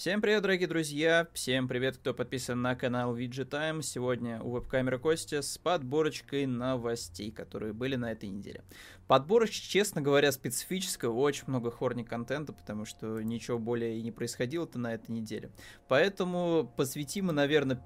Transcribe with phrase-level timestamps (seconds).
[0.00, 1.28] Всем привет, дорогие друзья!
[1.34, 3.82] Всем привет, кто подписан на канал VG Time.
[3.82, 8.64] Сегодня у веб-камеры Костя с подборочкой новостей, которые были на этой неделе.
[9.06, 14.78] Подборочка, честно говоря, специфическая, очень много хорни контента, потому что ничего более и не происходило-то
[14.78, 15.50] на этой неделе.
[15.86, 17.84] Поэтому посвятим мы, наверное,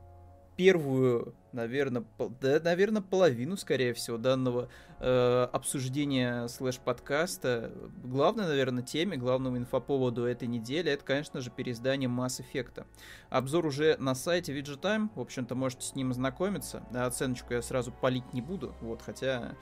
[0.57, 4.68] первую, наверное, пол, да, наверное, половину, скорее всего, данного
[5.00, 7.72] э, обсуждения слэш-подкаста.
[8.04, 12.85] Главной, наверное, теме, главному инфоповоду этой недели, это, конечно же, переиздание Mass Effect.
[13.31, 16.82] Обзор уже на сайте VGTime, в общем-то, можете с ним ознакомиться.
[16.95, 19.57] Оценочку я сразу палить не буду, вот, хотя...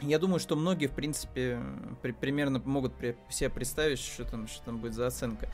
[0.00, 1.60] я думаю, что многие, в принципе,
[2.02, 5.48] при, примерно могут при, себе представить, что там, что там будет за оценка.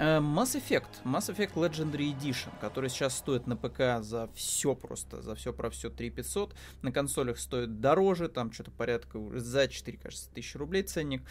[0.00, 5.20] Э, Mass Effect, Mass Effect Legendary Edition, который сейчас стоит на ПК за все просто,
[5.20, 10.30] за все про все 3500, на консолях стоит дороже, там что-то порядка за 4, кажется,
[10.30, 11.22] тысячи рублей ценник.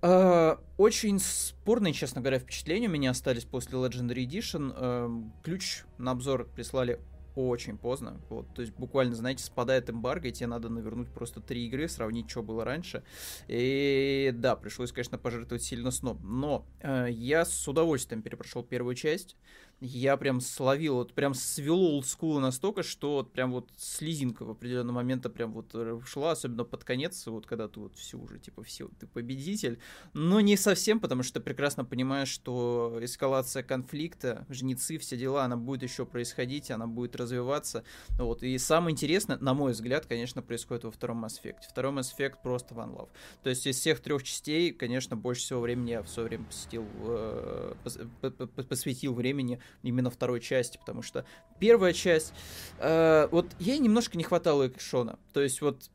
[0.00, 4.72] Э, очень спорные, честно говоря, впечатления у меня остались после Legendary Edition.
[4.74, 7.00] Э, ключ на обзор прислали
[7.34, 8.20] очень поздно.
[8.28, 12.30] Вот, то есть буквально, знаете, спадает эмбарго, и тебе надо навернуть просто три игры, сравнить,
[12.30, 13.02] что было раньше.
[13.48, 16.20] И да, пришлось, конечно, пожертвовать сильно сном.
[16.22, 19.36] Но э, я с удовольствием перепрошел первую часть
[19.80, 24.92] я прям словил, вот прям свело олдскула настолько, что вот прям вот слезинка в определенный
[24.92, 28.64] момент прям вот э, шла, особенно под конец, вот когда ты вот все уже, типа,
[28.64, 29.78] все, ты победитель.
[30.14, 35.56] Но не совсем, потому что ты прекрасно понимаешь, что эскалация конфликта, жнецы, все дела, она
[35.56, 37.84] будет еще происходить, она будет развиваться.
[38.18, 38.42] Вот.
[38.42, 41.68] И самое интересное, на мой взгляд, конечно, происходит во втором Mass Effect.
[41.70, 43.08] Второй Mass просто One Love.
[43.42, 46.86] То есть из всех трех частей, конечно, больше всего времени я в свое время посвятил,
[47.02, 47.74] э,
[48.68, 51.24] посвятил времени именно второй части, потому что
[51.58, 52.32] первая часть,
[52.78, 55.90] э, вот ей немножко не хватало экшона, то есть вот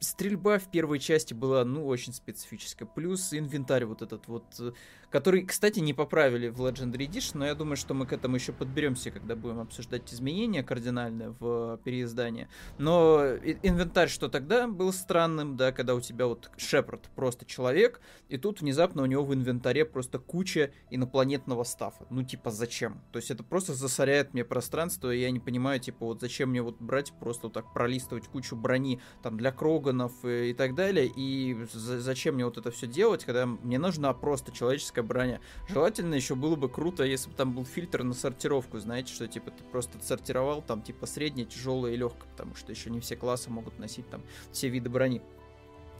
[0.00, 2.88] стрельба в первой части была, ну, очень специфическая.
[2.88, 4.72] Плюс инвентарь вот этот вот, э,
[5.10, 8.52] который, кстати, не поправили в Legendary Edition, но я думаю, что мы к этому еще
[8.52, 12.48] подберемся, когда будем обсуждать изменения кардинальные в переиздании.
[12.78, 13.22] Но
[13.62, 18.60] инвентарь, что тогда был странным, да, когда у тебя вот Шепард просто человек, и тут
[18.60, 22.06] внезапно у него в инвентаре просто куча инопланетного стафа.
[22.10, 23.02] Ну, типа, зачем?
[23.12, 26.62] То есть это просто засоряет мне пространство, и я не понимаю, типа, вот зачем мне
[26.62, 30.74] вот брать просто вот так пролистывать кучу брони там для Крога, органов и, и так
[30.74, 31.10] далее.
[31.16, 35.40] И зачем мне вот это все делать, когда мне нужна просто человеческая броня.
[35.68, 39.50] Желательно еще было бы круто, если бы там был фильтр на сортировку, знаете, что типа
[39.50, 43.50] ты просто сортировал там типа среднее, тяжелое и легкое, потому что еще не все классы
[43.50, 44.22] могут носить там
[44.52, 45.22] все виды брони.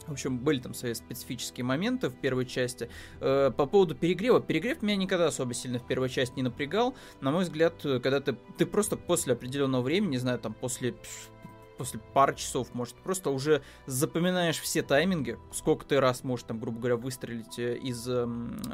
[0.07, 2.89] В общем, были там свои специфические моменты в первой части.
[3.19, 4.41] Э, по поводу перегрева.
[4.41, 6.95] Перегрев меня никогда особо сильно в первой части не напрягал.
[7.21, 10.95] На мой взгляд, когда ты, ты просто после определенного времени, не знаю, там после
[11.79, 16.77] после пары часов, может, просто уже запоминаешь все тайминги, сколько ты раз можешь, там, грубо
[16.79, 18.27] говоря, выстрелить э, из э,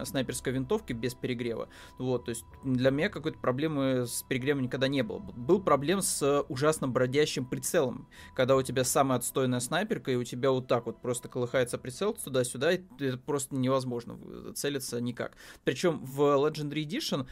[0.03, 1.69] снайперской винтовки без перегрева.
[1.99, 5.19] Вот, то есть для меня какой-то проблемы с перегревом никогда не было.
[5.19, 10.49] Был проблем с ужасно бродящим прицелом, когда у тебя самая отстойная снайперка, и у тебя
[10.49, 14.17] вот так вот просто колыхается прицел туда-сюда, и это просто невозможно
[14.55, 15.37] целиться никак.
[15.63, 17.27] Причем в Legendary Edition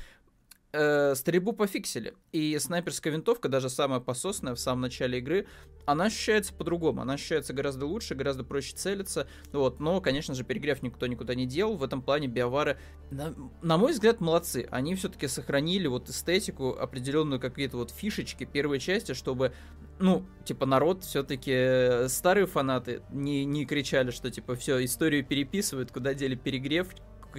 [0.74, 2.16] э, стрельбу пофиксили.
[2.32, 5.48] И снайперская винтовка, даже самая пососная в самом начале игры,
[5.86, 7.02] она ощущается по-другому.
[7.02, 9.28] Она ощущается гораздо лучше, гораздо проще целиться.
[9.52, 9.80] Вот.
[9.80, 11.78] Но, конечно же, перегрев никто никуда не делал.
[11.78, 12.78] В этом плане биовары,
[13.12, 14.68] на, на мой взгляд, молодцы.
[14.72, 19.54] Они все-таки сохранили вот эстетику, определенную какие-то вот фишечки первой части, чтобы
[20.00, 25.92] ну, типа, народ все-таки э, старые фанаты не, не кричали, что типа все, историю переписывают,
[25.92, 26.90] куда дели перегрев,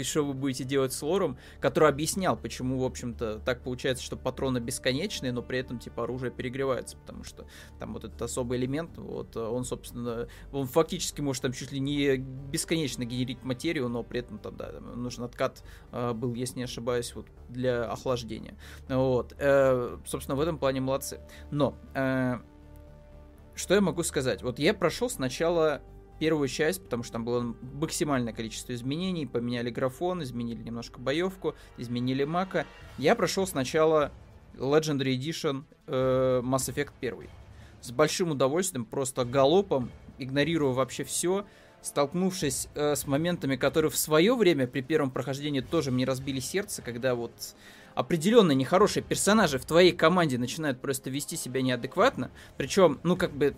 [0.03, 4.59] что вы будете делать с лором, который объяснял, почему, в общем-то, так получается, что патроны
[4.59, 7.47] бесконечные, но при этом, типа, оружие перегревается, потому что
[7.78, 12.16] там вот этот особый элемент, вот, он, собственно, он фактически может там чуть ли не
[12.16, 15.62] бесконечно генерить материю, но при этом там, да, нужен откат
[15.93, 18.56] э, был, если не ошибаюсь, вот, для охлаждения.
[18.88, 21.21] Вот, э, собственно, в этом плане молодцы.
[21.50, 22.39] Но, э,
[23.54, 24.42] что я могу сказать?
[24.42, 25.83] Вот я прошел сначала
[26.19, 32.25] первую часть, потому что там было максимальное количество изменений, поменяли графон, изменили немножко боевку, изменили
[32.25, 32.66] мака.
[32.99, 34.13] Я прошел сначала
[34.57, 37.28] Legendary Edition э, Mass Effect 1.
[37.81, 41.45] С большим удовольствием, просто галопом, игнорируя вообще все,
[41.83, 46.83] столкнувшись э, с моментами, которые в свое время при первом прохождении тоже мне разбили сердце,
[46.83, 47.33] когда вот
[47.95, 52.31] определенно нехорошие персонажи в твоей команде начинают просто вести себя неадекватно.
[52.57, 53.55] Причем, ну, как бы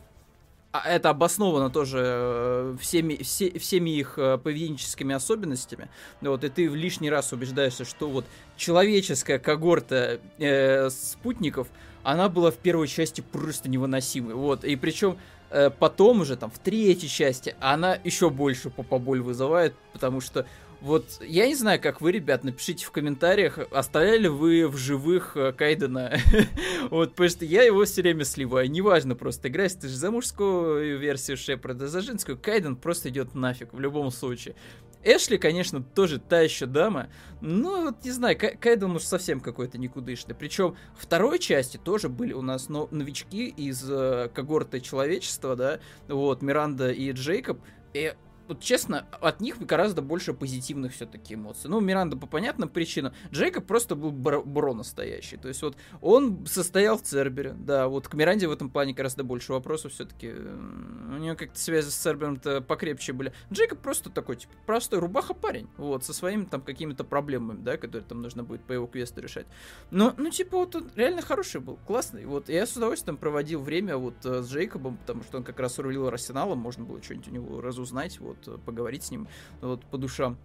[0.84, 5.88] это обосновано тоже э, всеми, все, всеми их э, поведенческими особенностями.
[6.20, 8.24] Вот, и ты в лишний раз убеждаешься, что вот
[8.56, 11.68] человеческая когорта э, спутников,
[12.02, 14.34] она была в первой части просто невыносимой.
[14.34, 15.18] Вот, и причем
[15.50, 20.46] э, потом уже там в третьей части она еще больше попоболь вызывает, потому что
[20.80, 25.52] Вот я не знаю, как вы, ребят, напишите в комментариях, оставляли вы в живых э,
[25.52, 26.18] Кайдена.
[26.90, 28.70] вот, потому что я его все время сливаю.
[28.70, 33.72] Неважно просто, играешь ты же за мужскую версию Шепарда, за женскую, Кайден просто идет нафиг
[33.72, 34.54] в любом случае.
[35.02, 37.08] Эшли, конечно, тоже та еще дама,
[37.40, 40.34] но вот не знаю, Кайден уж совсем какой-то никудышный.
[40.34, 46.90] Причем второй части тоже были у нас новички из э, когорты человечества, да, вот, Миранда
[46.90, 47.60] и Джейкоб,
[47.94, 48.14] и
[48.48, 51.68] вот честно, от них гораздо больше позитивных все-таки эмоций.
[51.70, 53.12] Ну, Миранда по понятным причинам.
[53.32, 55.36] Джейкоб просто был бро, настоящий.
[55.36, 59.24] То есть вот он состоял в Цербере, да, вот к Миранде в этом плане гораздо
[59.24, 60.30] больше вопросов все-таки.
[60.30, 63.32] У него как-то связи с Цербером-то покрепче были.
[63.52, 68.06] Джейкоб просто такой, типа, простой рубаха парень, вот, со своими там какими-то проблемами, да, которые
[68.06, 69.46] там нужно будет по его квесту решать.
[69.90, 72.26] Но, ну, типа, вот он реально хороший был, классный.
[72.26, 75.78] Вот, я с удовольствием проводил время вот э, с Джейкобом, потому что он как раз
[75.78, 79.28] рулил Арсеналом, можно было что-нибудь у него разузнать, вот, вот, э, поговорить с ним
[79.60, 80.38] вот, по душам.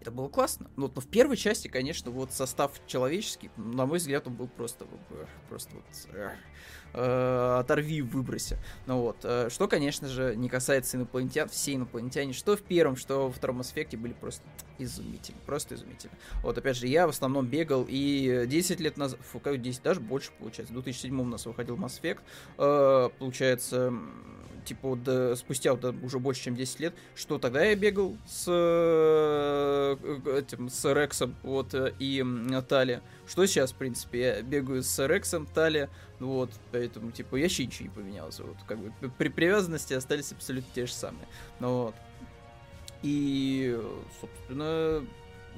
[0.00, 0.70] Это было классно.
[0.76, 4.48] Ну, вот, но в первой части, конечно, вот состав человеческий, на мой взгляд, он был
[4.48, 4.86] просто,
[5.48, 5.84] просто вот
[6.14, 6.30] э,
[6.94, 8.56] э, оторви выбросе.
[8.86, 13.26] Ну вот, э, что, конечно же, не касается инопланетян, все инопланетяне, что в первом, что
[13.26, 14.42] во втором аспекте были просто
[14.78, 16.14] изумительны, просто изумительны.
[16.42, 20.00] Вот, опять же, я в основном бегал, и 10 лет назад, фу, как 10, даже
[20.00, 22.20] больше, получается, в 2007 у нас выходил Mass Effect,
[22.56, 23.92] э, получается,
[24.70, 28.44] типа, вот, да, спустя вот, уже больше, чем 10 лет, что тогда я бегал с
[28.48, 29.96] э,
[30.38, 32.24] этим, с Рексом, вот, э, и
[32.68, 33.02] Тали.
[33.26, 35.88] Что сейчас, в принципе, я бегаю с Рексом, Тали,
[36.20, 40.70] вот, поэтому, типа, я вообще ничего не поменялся, вот, как бы, при привязанности остались абсолютно
[40.72, 41.26] те же самые,
[41.58, 41.94] ну, вот.
[43.02, 43.76] И,
[44.20, 45.04] собственно,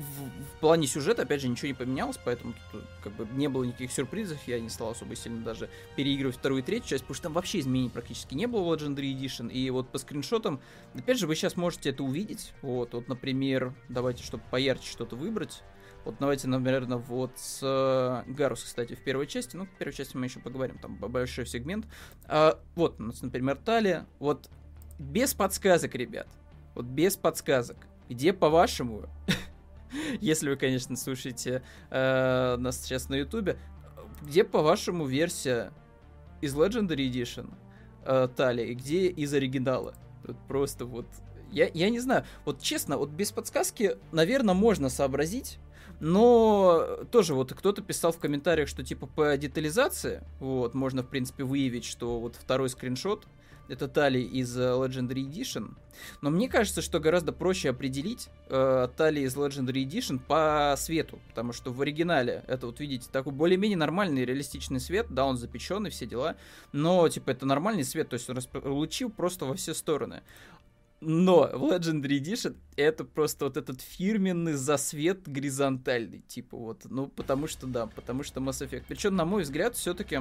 [0.03, 3.65] в, в плане сюжета, опять же, ничего не поменялось, поэтому тут как бы не было
[3.65, 7.23] никаких сюрпризов, я не стал особо сильно даже переигрывать вторую и третью часть, потому что
[7.25, 10.61] там вообще изменений практически не было в Legendary Edition, и вот по скриншотам,
[10.95, 15.63] опять же, вы сейчас можете это увидеть, вот, вот, например, давайте, чтобы поярче что-то выбрать,
[16.05, 19.55] вот давайте, наверное, вот с э, Гарус, кстати, в первой части.
[19.55, 21.87] Ну, в первой части мы еще поговорим, там большой сегмент.
[22.27, 24.07] А, вот у нас, например, Талия.
[24.19, 24.51] Вот
[24.99, 26.27] без подсказок, ребят.
[26.75, 27.77] Вот без подсказок.
[28.09, 29.05] Где, по-вашему,
[30.21, 33.57] если вы, конечно, слушаете э, нас сейчас на Ютубе,
[34.23, 35.73] где, по-вашему, версия
[36.41, 37.53] из Legendary Edition
[38.05, 39.95] э, Тали, и где из оригинала?
[40.25, 41.07] Вот просто вот...
[41.51, 45.59] Я, я не знаю, вот честно, вот без подсказки, наверное, можно сообразить,
[46.01, 51.45] но тоже вот кто-то писал в комментариях, что типа по детализации, вот, можно, в принципе,
[51.45, 53.27] выявить, что вот второй скриншот,
[53.69, 55.75] это Тали из э, Legendary Edition.
[56.21, 61.19] Но мне кажется, что гораздо проще определить э, Тали из Legendary Edition по свету.
[61.29, 65.07] Потому что в оригинале это вот видите такой более-менее нормальный реалистичный свет.
[65.11, 66.37] Да, он запеченный, все дела.
[66.73, 70.23] Но типа это нормальный свет, то есть он лучил просто во все стороны.
[71.05, 77.49] Но в Legendary Edition это просто вот этот фирменный засвет горизонтальный, типа вот, ну потому
[77.49, 78.85] что да, потому что Mass Effect.
[78.87, 80.21] Причем, на мой взгляд, все-таки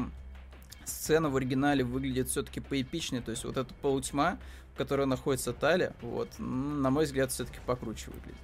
[0.86, 4.38] сцена в оригинале выглядит все-таки поэпичнее, то есть вот эта полутьма,
[4.74, 8.40] в которой находится Талия, вот, на мой взгляд, все-таки покруче выглядит.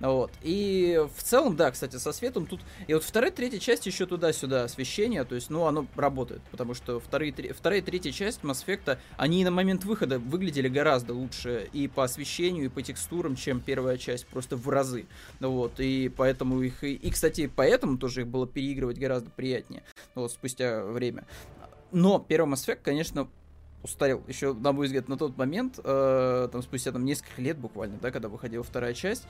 [0.00, 0.32] Вот.
[0.42, 2.60] И в целом, да, кстати, со светом тут...
[2.88, 6.98] И вот вторая, третья часть еще туда-сюда освещение, то есть, ну, оно работает, потому что
[6.98, 7.52] вторые, три...
[7.52, 12.04] вторая и третья часть Mass Effect, они на момент выхода выглядели гораздо лучше и по
[12.04, 15.06] освещению, и по текстурам, чем первая часть, просто в разы.
[15.38, 16.82] Вот, и поэтому их...
[16.82, 19.84] И, кстати, поэтому тоже их было переигрывать гораздо приятнее,
[20.16, 21.26] вот, спустя время.
[21.92, 23.28] Но первый Mass Effect, конечно,
[23.82, 27.98] устарел еще, на мой взгляд, на тот момент, э, там спустя там несколько лет буквально,
[28.00, 29.26] да, когда выходила вторая часть.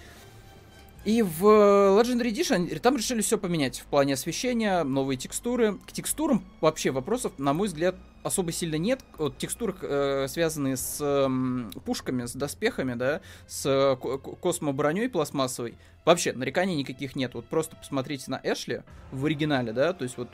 [1.04, 5.78] И в Legendary Edition там решили все поменять в плане освещения, новые текстуры.
[5.85, 9.00] К текстурам вообще вопросов, на мой взгляд, особо сильно нет.
[9.19, 13.97] Вот текстуры, э, связанные с э, пушками, с доспехами, да, с э,
[14.40, 17.35] космоброней пластмассовой, вообще нареканий никаких нет.
[17.35, 20.28] Вот просто посмотрите на Эшли в оригинале, да, то есть вот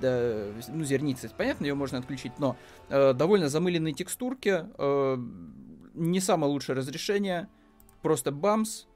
[0.00, 2.56] да, ну, зерница, понятно, ее можно отключить, но
[2.88, 5.16] э, довольно замыленные текстурки, э,
[5.94, 7.48] не самое лучшее разрешение,
[8.02, 8.86] просто бамс,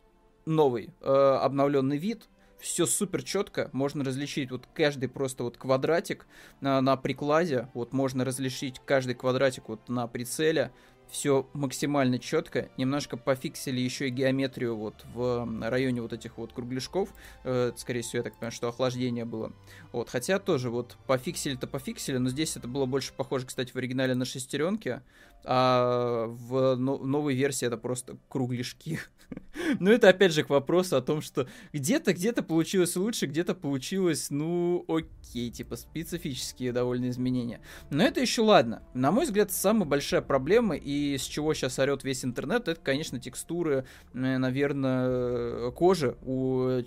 [0.47, 2.29] новый э, обновленный вид,
[2.59, 6.27] все супер четко, можно различить вот каждый просто вот квадратик
[6.61, 10.73] на, на прикладе, вот можно различить каждый квадратик вот на прицеле,
[11.11, 17.11] все максимально четко, немножко пофиксили еще и геометрию вот в районе вот этих вот кругляшков,
[17.45, 19.53] э, скорее всего, я так понимаю, что охлаждение было,
[19.93, 24.15] вот, хотя тоже вот пофиксили-то пофиксили, но здесь это было больше похоже, кстати, в оригинале
[24.15, 25.03] на шестеренки,
[25.45, 28.99] а в новой версии это просто кругляшки.
[29.81, 34.31] Но это опять же к вопросу о том, что где-то, где-то получилось лучше, где-то получилось,
[34.31, 37.61] ну, окей, типа специфические довольно изменения.
[37.91, 38.83] Но это еще ладно.
[38.95, 43.19] На мой взгляд, самая большая проблема и с чего сейчас орет весь интернет, это, конечно,
[43.21, 46.81] текстуры, наверное, кожи у,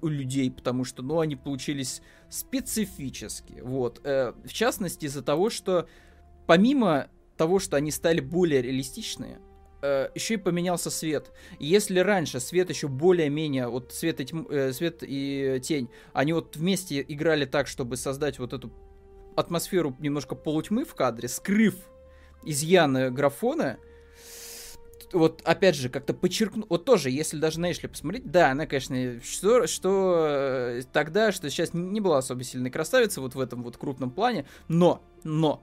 [0.00, 3.62] у людей, потому что, ну, они получились специфические.
[3.62, 4.00] Вот.
[4.04, 5.88] Э, в частности, из-за того, что
[6.46, 9.40] помимо того, что они стали более реалистичные,
[9.82, 11.32] э, еще и поменялся свет.
[11.58, 16.56] Если раньше свет еще более-менее, вот свет и, тьм, э, свет и тень, они вот
[16.56, 18.72] вместе играли так, чтобы создать вот эту
[19.36, 21.74] атмосферу немножко полутьмы в кадре, скрыв
[22.44, 23.78] изъяны графона,
[25.12, 29.20] вот опять же, как-то подчеркну, вот тоже, если даже на Эшли посмотреть, да, она, конечно,
[29.22, 33.76] что, что э, тогда, что сейчас не была особо сильной красавицей вот в этом вот
[33.76, 35.62] крупном плане, но, но,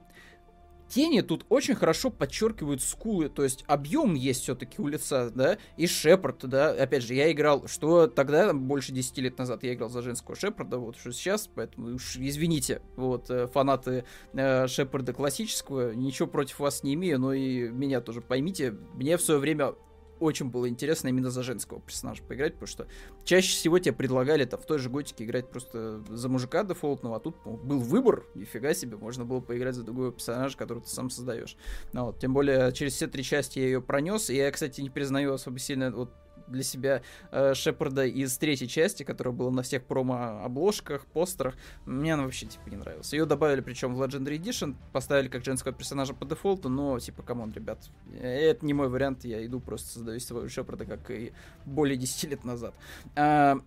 [0.87, 5.87] Тени тут очень хорошо подчеркивают скулы, то есть объем есть все-таки у лица, да, и
[5.87, 10.01] Шепард, да, опять же, я играл, что тогда, больше 10 лет назад я играл за
[10.01, 16.27] женского Шепарда, вот, что сейчас, поэтому уж извините, вот, э, фанаты э, Шепарда классического, ничего
[16.27, 19.73] против вас не имею, но и меня тоже поймите, мне в свое время
[20.19, 22.87] очень было интересно именно за женского персонажа поиграть, потому что
[23.23, 27.19] чаще всего тебе предлагали там в той же готике играть просто за мужика дефолтного, а
[27.19, 31.09] тут ну, был выбор, нифига себе, можно было поиграть за другого персонажа, который ты сам
[31.09, 31.57] создаешь.
[31.93, 34.89] Ну, вот, тем более через все три части я ее пронес, и я, кстати, не
[34.89, 36.11] признаю особо сильно вот
[36.47, 41.55] для себя э, Шепарда из третьей части, которая была на всех промо-обложках, постерах.
[41.85, 43.11] Мне она вообще, типа, не нравилась.
[43.13, 47.39] Ее добавили, причем в Legendary Edition, поставили как женского персонажа по дефолту, но, типа, come
[47.39, 47.79] on, ребят,
[48.13, 51.33] э, это не мой вариант, я иду просто создаю своего Шепарда, как и
[51.65, 52.75] более 10 лет назад.
[53.15, 53.57] А,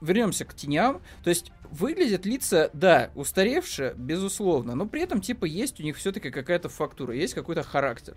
[0.00, 1.02] вернемся к теням.
[1.22, 6.30] То есть выглядят лица, да, устаревшие, безусловно, но при этом, типа, есть у них все-таки
[6.30, 8.16] какая-то фактура, есть какой-то характер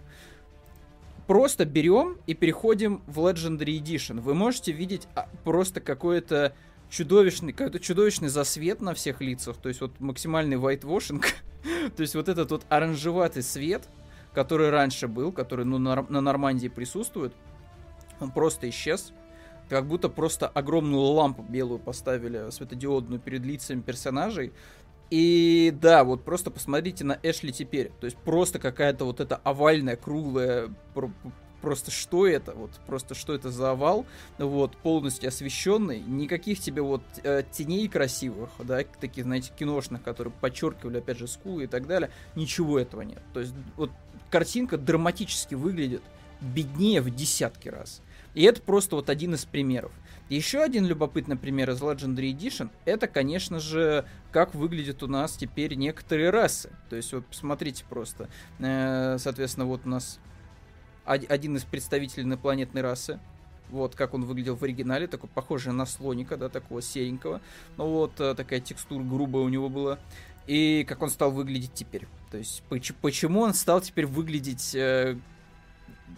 [1.27, 4.19] просто берем и переходим в Legendary Edition.
[4.19, 6.53] Вы можете видеть а, просто какой-то
[6.89, 11.23] чудовищный, какой-то чудовищный засвет на всех лицах, то есть вот максимальный whitewashing,
[11.95, 13.89] то есть вот этот вот оранжеватый свет,
[14.33, 17.33] который раньше был, который ну, на, на Нормандии присутствует,
[18.19, 19.13] он просто исчез.
[19.69, 24.51] Как будто просто огромную лампу белую поставили светодиодную перед лицами персонажей.
[25.09, 27.91] И да, вот просто посмотрите на Эшли теперь.
[27.99, 30.73] То есть просто какая-то вот эта овальная, круглая,
[31.63, 34.05] просто что это, вот просто что это за овал,
[34.37, 40.97] вот, полностью освещенный, никаких тебе вот э, теней красивых, да, таких, знаете, киношных, которые подчеркивали,
[40.97, 43.21] опять же, скулы и так далее, ничего этого нет.
[43.33, 43.91] То есть вот
[44.29, 46.01] картинка драматически выглядит
[46.41, 48.01] беднее в десятки раз.
[48.33, 49.91] И это просто вот один из примеров.
[50.33, 55.75] Еще один любопытный пример из Legendary Edition, это, конечно же, как выглядят у нас теперь
[55.75, 56.71] некоторые расы.
[56.89, 58.27] То есть вот посмотрите просто.
[58.57, 60.19] Э, соответственно, вот у нас
[61.05, 63.19] один из представителей инопланетной расы.
[63.69, 67.39] Вот как он выглядел в оригинале, такой похожий на слоника, да, такого серенького.
[67.77, 69.99] Ну вот э, такая текстура грубая у него была.
[70.47, 72.07] И как он стал выглядеть теперь.
[72.31, 72.63] То есть
[73.01, 75.15] почему он стал теперь выглядеть э,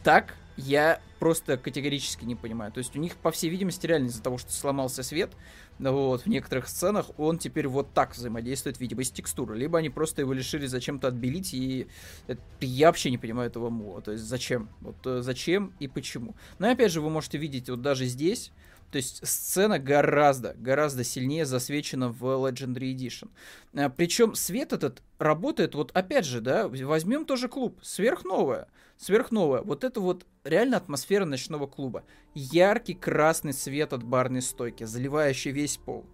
[0.05, 2.71] так, я просто категорически не понимаю.
[2.71, 5.31] То есть у них, по всей видимости, реально из-за того, что сломался свет,
[5.79, 9.57] вот, в некоторых сценах он теперь вот так взаимодействует, видимо, с текстурой.
[9.59, 11.87] Либо они просто его решили зачем-то отбелить, и
[12.27, 14.01] это, я вообще не понимаю этого мува.
[14.01, 14.69] То есть зачем?
[14.81, 16.35] Вот э, зачем и почему.
[16.59, 18.51] Но опять же, вы можете видеть вот даже здесь,
[18.95, 23.29] то есть сцена гораздо, гораздо сильнее засвечена в Legendary Edition.
[23.75, 29.63] А, Причем свет этот работает, вот опять же, да, возьмем тоже клуб, сверхновая, сверхновая.
[29.63, 32.05] Вот это вот реально атмосфера ночного клуба.
[32.35, 36.05] Яркий красный свет от барной стойки, заливающий весь пол.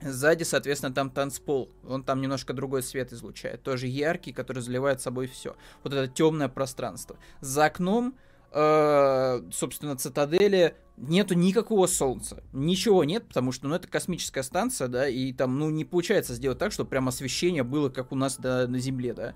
[0.00, 1.70] Сзади, соответственно, там танцпол.
[1.86, 3.62] Он там немножко другой свет излучает.
[3.62, 5.54] Тоже яркий, который заливает собой все.
[5.84, 7.18] Вот это темное пространство.
[7.42, 8.16] За окном
[8.58, 12.42] Э, собственно, цитадели нету никакого солнца.
[12.54, 16.56] Ничего нет, потому что, ну, это космическая станция, да, и там, ну, не получается сделать
[16.56, 19.34] так, чтобы прям освещение было, как у нас да, на Земле, да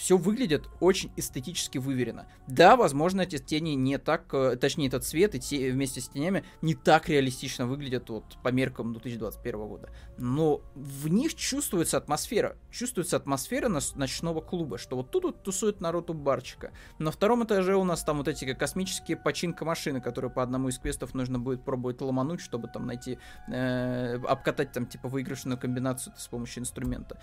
[0.00, 2.26] все выглядит очень эстетически выверено.
[2.46, 6.42] Да, возможно, эти тени не так, э, точнее, этот цвет и те, вместе с тенями
[6.62, 9.90] не так реалистично выглядят вот, по меркам 2021 года.
[10.16, 12.56] Но в них чувствуется атмосфера.
[12.70, 16.72] Чувствуется атмосфера ночного клуба, что вот тут вот тусует у барчика.
[16.98, 20.78] На втором этаже у нас там вот эти космические починка машины, которые по одному из
[20.78, 26.26] квестов нужно будет пробовать ломануть, чтобы там найти, э, обкатать там типа выигрышную комбинацию с
[26.26, 27.20] помощью инструмента.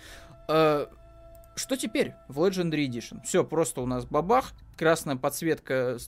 [0.48, 0.86] Э,
[1.58, 3.22] что теперь в Legendary Edition?
[3.24, 5.98] Все, просто у нас бабах, красная подсветка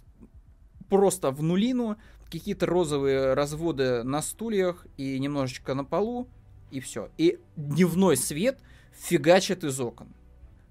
[0.88, 1.97] просто в нулину,
[2.30, 6.28] какие-то розовые разводы на стульях и немножечко на полу,
[6.71, 7.11] и все.
[7.19, 8.59] И дневной свет
[8.92, 10.09] фигачит из окон.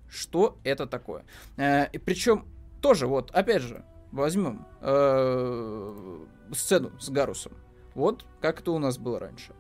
[0.10, 1.26] Что это такое?
[1.58, 2.46] Э, причем
[2.82, 7.54] тоже вот, опять же, возьмем э, сцену с Гарусом.
[7.94, 9.54] Вот как это у нас было раньше.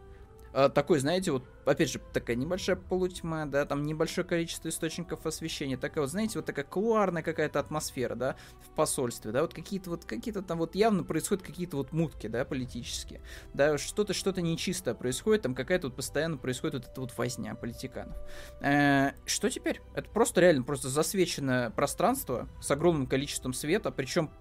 [0.66, 5.78] Э, такой, знаете, вот, опять же, такая небольшая полутьма, да, там небольшое количество источников освещения,
[5.78, 8.36] такая вот, знаете, вот такая кулуарная какая-то атмосфера, да,
[8.66, 12.46] в посольстве, да, вот какие-то вот, какие-то там вот явно происходят какие-то вот мутки, да,
[12.46, 13.22] политические,
[13.54, 18.18] да, что-то, что-то нечистое происходит, там какая-то вот постоянно происходит вот эта вот возня политиканов.
[18.62, 19.82] Э, что теперь?
[19.94, 24.32] Это просто реально просто засвеченное пространство с огромным количеством света, причем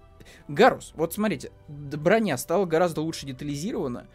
[0.47, 4.07] Гарус, вот смотрите, броня стала гораздо лучше детализирована,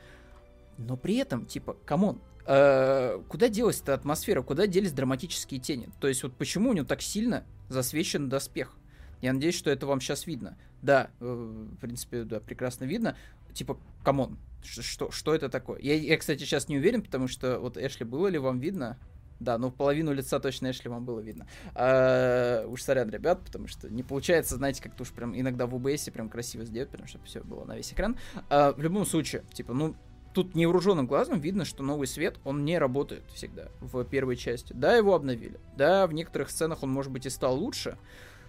[0.78, 5.88] но при этом, типа, come on, э, куда делась эта атмосфера, куда делись драматические тени?
[6.00, 8.76] То есть вот почему у него так сильно засвечен доспех?
[9.20, 10.58] Я надеюсь, что это вам сейчас видно.
[10.82, 13.16] Да, э, в принципе, да, прекрасно видно.
[13.54, 15.80] Типа, come on, что, что это такое?
[15.80, 18.98] Я, я, кстати, сейчас не уверен, потому что вот Эшли, было ли вам видно?
[19.40, 21.46] Да, ну половину лица точно Эшли вам было видно.
[21.74, 26.10] А, уж сорян, ребят, потому что не получается, знаете, как-то уж прям иногда в OBS
[26.12, 28.16] прям красиво сделать, потому что все было на весь экран.
[28.48, 29.96] А, в любом случае, типа, ну,
[30.34, 34.72] тут невооруженным глазом видно, что новый свет, он не работает всегда в первой части.
[34.74, 35.58] Да, его обновили.
[35.76, 37.96] Да, в некоторых сценах он, может быть, и стал лучше.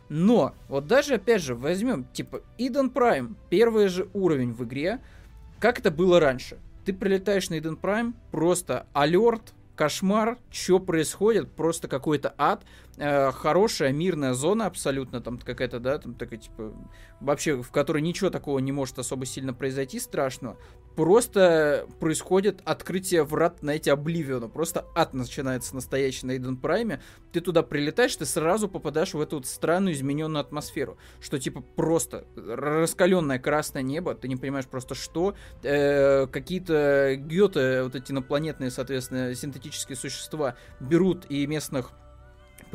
[0.10, 5.00] Но, вот даже, опять же, возьмем, типа, Eden Prime, первый же уровень в игре,
[5.60, 6.60] как это было раньше.
[6.86, 12.64] Ты прилетаешь на Eden Prime, просто алерт, кошмар, что происходит, просто какой-то ад,
[12.98, 16.74] э, хорошая мирная зона абсолютно, там какая-то, да, там такая, типа,
[17.20, 20.58] вообще, в которой ничего такого не может особо сильно произойти страшного,
[20.96, 27.42] просто происходит открытие врат на эти Обливиона, просто ад начинается настоящий на Эйден Прайме, ты
[27.42, 33.40] туда прилетаешь, ты сразу попадаешь в эту вот странную измененную атмосферу, что, типа, просто раскаленное
[33.40, 39.96] красное небо, ты не понимаешь просто что, э, какие-то геты, вот эти инопланетные, соответственно, синтетические
[39.96, 41.92] существа берут и местных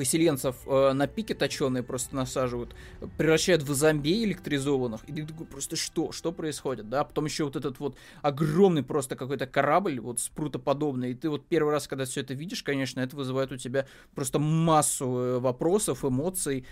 [0.01, 2.75] поселенцев э, на пике точеные просто насаживают,
[3.19, 5.07] превращают в зомби электризованных.
[5.07, 6.11] И ты такой, просто что?
[6.11, 6.89] Что происходит?
[6.89, 11.11] Да, потом еще вот этот вот огромный просто какой-то корабль, вот спрутоподобный.
[11.11, 14.39] И ты вот первый раз, когда все это видишь, конечно, это вызывает у тебя просто
[14.39, 16.65] массу э, вопросов, эмоций.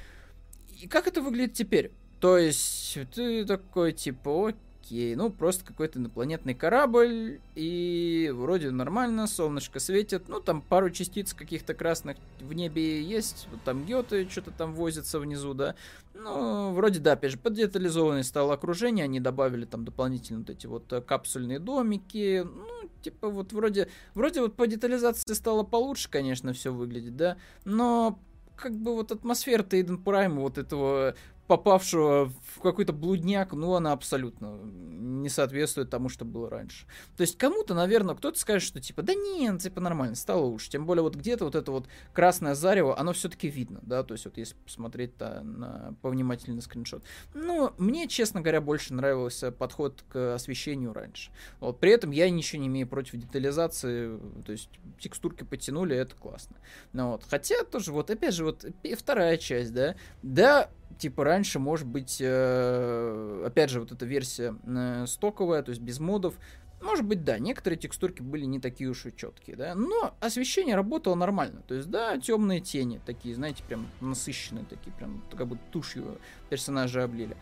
[0.81, 1.93] И как это выглядит теперь?
[2.21, 4.55] То есть ты такой, типа,
[4.89, 11.35] окей, ну просто какой-то инопланетный корабль, и вроде нормально, солнышко светит, ну там пару частиц
[11.35, 15.75] каких-то красных в небе есть, вот там геты что-то там возятся внизу, да,
[16.15, 20.93] ну, вроде да, опять же, поддетализованное стало окружение, они добавили там дополнительно вот эти вот
[20.93, 26.73] э, капсульные домики, ну, типа вот вроде, вроде вот по детализации стало получше, конечно, все
[26.73, 28.19] выглядит, да, но
[28.57, 31.15] как бы вот атмосфера Тейден Прайма, вот этого
[31.49, 36.87] попавшего в какой-то блудняк, ну, она абсолютно не соответствует тому, что было раньше.
[37.17, 40.71] То есть кому-то, наверное, кто-то скажет, что типа, да нет, типа нормально, стало лучше.
[40.71, 44.27] Тем более вот где-то вот это вот красное зарево, оно все-таки видно, да, то есть
[44.27, 47.03] вот если посмотреть -то на повнимательный скриншот.
[47.35, 51.31] Но мне, честно говоря, больше нравился подход к освещению раньше.
[51.61, 56.57] Вот, при этом я ничего не имею против детализации, то есть текстурки потянули, это классно.
[56.93, 57.25] Ну, вот.
[57.29, 58.67] Хотя тоже вот, опять же, вот
[58.99, 65.07] вторая часть, да, да, типа раньше, может быть, э, опять же, вот эта версия э,
[65.07, 66.35] стоковая, то есть без модов,
[66.81, 71.15] может быть, да, некоторые текстурки были не такие уж и четкие, да, но освещение работало
[71.15, 71.63] нормально.
[71.67, 76.19] То есть, да, темные тени такие, знаете, прям насыщенные такие, прям как бы тушью
[76.51, 77.37] персонажа облили.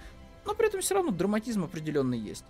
[0.46, 2.44] Но при этом все равно драматизм определенный есть.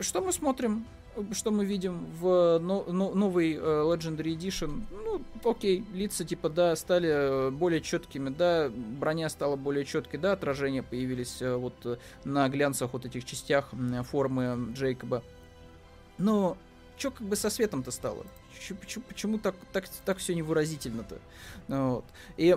[0.00, 0.86] Что мы смотрим?
[1.32, 6.74] Что мы видим в но, но, новый э, Legendary Edition, ну, окей, лица типа, да,
[6.76, 12.48] стали э, более четкими, да, броня стала более четкой, да, отражения появились э, вот на
[12.48, 13.70] глянцах вот этих частях
[14.10, 15.22] формы Джейкоба.
[16.18, 16.56] Но
[16.96, 18.24] что как бы со светом-то стало?
[18.80, 21.18] Почему, почему так, так, так все невыразительно-то?
[21.68, 22.04] Вот.
[22.36, 22.56] И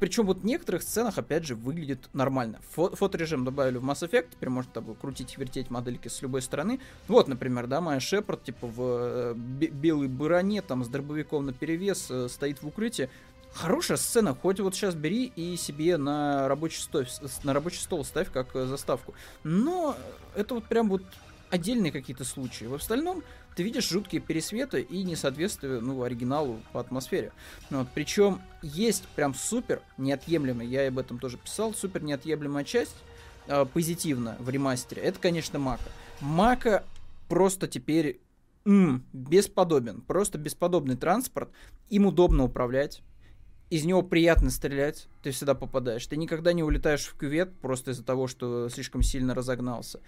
[0.00, 2.60] причем вот в некоторых сценах, опять же, выглядит нормально.
[2.72, 6.80] Фо фоторежим добавили в Mass Effect, теперь можно там крутить, вертеть модельки с любой стороны.
[7.08, 12.08] Вот, например, да, моя Шепард, типа, в э, белой броне, там, с дробовиком на перевес,
[12.10, 13.08] э, стоит в укрытии.
[13.52, 17.04] Хорошая сцена, хоть вот сейчас бери и себе на рабочий стол,
[17.42, 19.14] на рабочий стол ставь как э, заставку.
[19.44, 19.96] Но
[20.34, 21.02] это вот прям вот
[21.48, 22.66] отдельные какие-то случаи.
[22.66, 23.22] В остальном
[23.56, 27.32] ты видишь жуткие пересветы и несоответствие ну, оригиналу по атмосфере.
[27.70, 27.88] Ну вот.
[27.94, 32.94] Причем есть прям супер неотъемлемая, я об этом тоже писал, супер неотъемлемая часть
[33.48, 35.02] э, позитивно в ремастере.
[35.02, 35.90] Это, конечно, Мака.
[36.20, 36.84] Мака
[37.28, 38.20] просто теперь
[38.66, 40.02] м, бесподобен.
[40.02, 41.48] Просто бесподобный транспорт.
[41.88, 43.02] Им удобно управлять
[43.68, 46.06] из него приятно стрелять, ты всегда попадаешь.
[46.06, 49.98] Ты никогда не улетаешь в кювет просто из-за того, что слишком сильно разогнался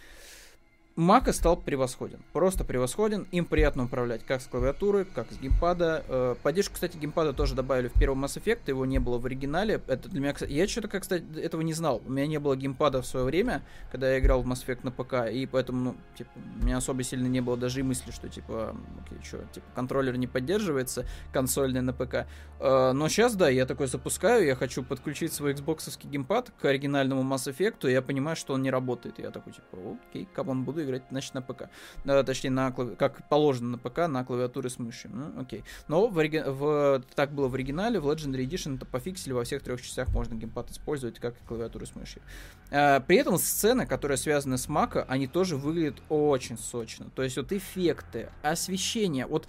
[0.98, 2.24] Мака стал превосходен.
[2.32, 3.28] Просто превосходен.
[3.30, 6.02] Им приятно управлять как с клавиатуры, как с геймпада.
[6.08, 8.62] Э, поддержку, кстати, геймпада тоже добавили в первом Mass Effect.
[8.66, 9.80] Его не было в оригинале.
[9.87, 12.02] Это для меня, кстати, я что-то, как, кстати, этого не знал.
[12.04, 14.90] У меня не было геймпада в свое время, когда я играл в Mass Effect на
[14.90, 15.32] ПК.
[15.32, 16.30] И поэтому, ну, типа,
[16.61, 18.74] у меня особо сильно не было даже и мысли, что, типа,
[19.06, 22.26] окей, что, типа, контроллер не поддерживается, консольный на ПК.
[22.58, 27.22] Э, но сейчас, да, я такой запускаю, я хочу подключить свой Xbox геймпад к оригинальному
[27.22, 29.20] Mass Effect, и я понимаю, что он не работает.
[29.20, 29.78] И я такой, типа,
[30.11, 31.64] окей, как он буду играть, значит, на ПК.
[32.05, 32.96] Да, точнее, на клави...
[32.96, 35.11] как положено на ПК, на клавиатуре с мышью.
[35.12, 35.64] Ну, окей.
[35.87, 36.42] Но в, ориги...
[36.44, 37.03] в...
[37.14, 40.70] так было в оригинале, в Legendary Edition это пофиксили, во всех трех частях можно геймпад
[40.70, 42.22] использовать, как и клавиатуру с мышью.
[42.70, 47.11] А, при этом сцены, которые связаны с Мака, они тоже выглядят очень сочно.
[47.14, 49.46] То есть вот эффекты, освещение, вот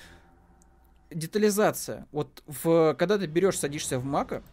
[1.09, 2.05] детализация.
[2.11, 4.43] Вот в, когда ты берешь, садишься в Мака,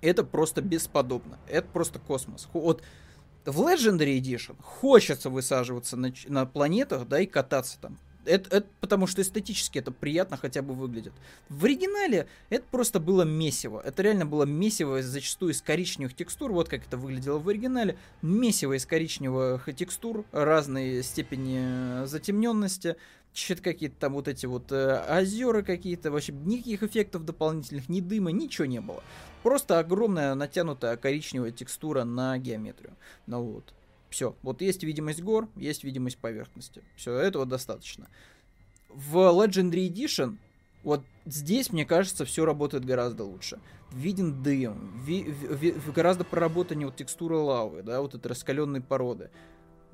[0.00, 1.38] это просто бесподобно.
[1.48, 2.48] Это просто космос.
[2.52, 2.82] Вот
[3.46, 7.98] в Legendary Edition хочется высаживаться на, на планетах, да, и кататься там.
[8.24, 11.12] Это, это потому что эстетически это приятно хотя бы выглядит.
[11.48, 13.80] В оригинале это просто было месиво.
[13.84, 16.50] Это реально было месиво зачастую из коричневых текстур.
[16.50, 17.96] Вот как это выглядело в оригинале.
[18.22, 22.96] Месиво из коричневых текстур, разные степени затемненности
[23.36, 28.32] что-то какие-то там вот эти вот э, озера какие-то, вообще никаких эффектов дополнительных, ни дыма,
[28.32, 29.02] ничего не было.
[29.42, 32.96] Просто огромная натянутая коричневая текстура на геометрию.
[33.26, 33.74] Ну вот.
[34.08, 34.34] Все.
[34.42, 36.82] Вот есть видимость гор, есть видимость поверхности.
[36.96, 38.08] Все, этого достаточно.
[38.88, 40.38] В Legendary Edition
[40.82, 43.58] вот здесь, мне кажется, все работает гораздо лучше.
[43.92, 49.30] Виден дым, ви, ви, ви, гораздо проработаннее вот текстура лавы, да, вот этой раскаленной породы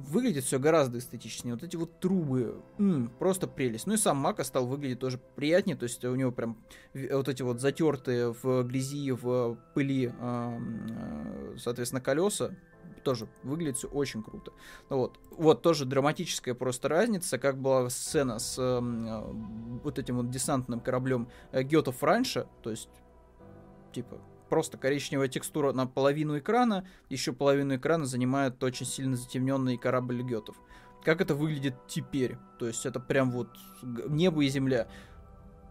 [0.09, 1.55] выглядит все гораздо эстетичнее.
[1.55, 3.87] Вот эти вот трубы, м-м, просто прелесть.
[3.87, 6.59] Ну и сам Мака стал выглядеть тоже приятнее, то есть у него прям
[6.95, 12.55] вот эти вот затертые в грязи, в пыли, э, соответственно, колеса,
[13.03, 14.53] тоже выглядит все очень круто.
[14.89, 20.31] Ну вот, вот тоже драматическая просто разница, как была сцена с э, вот этим вот
[20.31, 22.89] десантным кораблем э, Гетов раньше, то есть
[23.93, 24.19] типа
[24.53, 30.57] просто коричневая текстура на половину экрана, еще половину экрана занимает очень сильно затемненный корабль Гетов.
[31.03, 32.37] Как это выглядит теперь?
[32.59, 33.49] То есть это прям вот
[33.83, 34.89] небо и земля.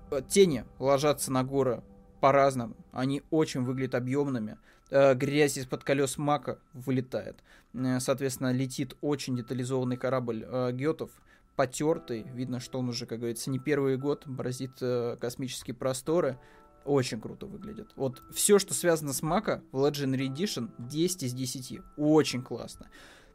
[0.09, 1.83] Э, тени ложатся на горы
[2.21, 2.75] по-разному.
[2.91, 4.57] Они очень выглядят объемными.
[4.89, 7.37] Э, грязь из-под колес Мака вылетает.
[7.75, 11.11] Э, соответственно, летит очень детализованный корабль Гетов
[11.55, 12.25] потертый.
[12.33, 16.39] Видно, что он уже, как говорится, не первый год бразит космические просторы.
[16.85, 17.91] Очень круто выглядит.
[17.95, 21.79] Вот все, что связано с Мака в Legendary Edition, 10 из 10.
[21.97, 22.87] Очень классно.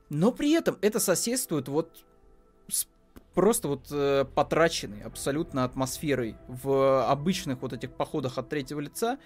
[0.08, 2.04] Но при этом это соседствует вот
[2.68, 2.86] с
[3.34, 9.18] просто вот э, потраченной абсолютно атмосферой в обычных вот этих походах от третьего лица.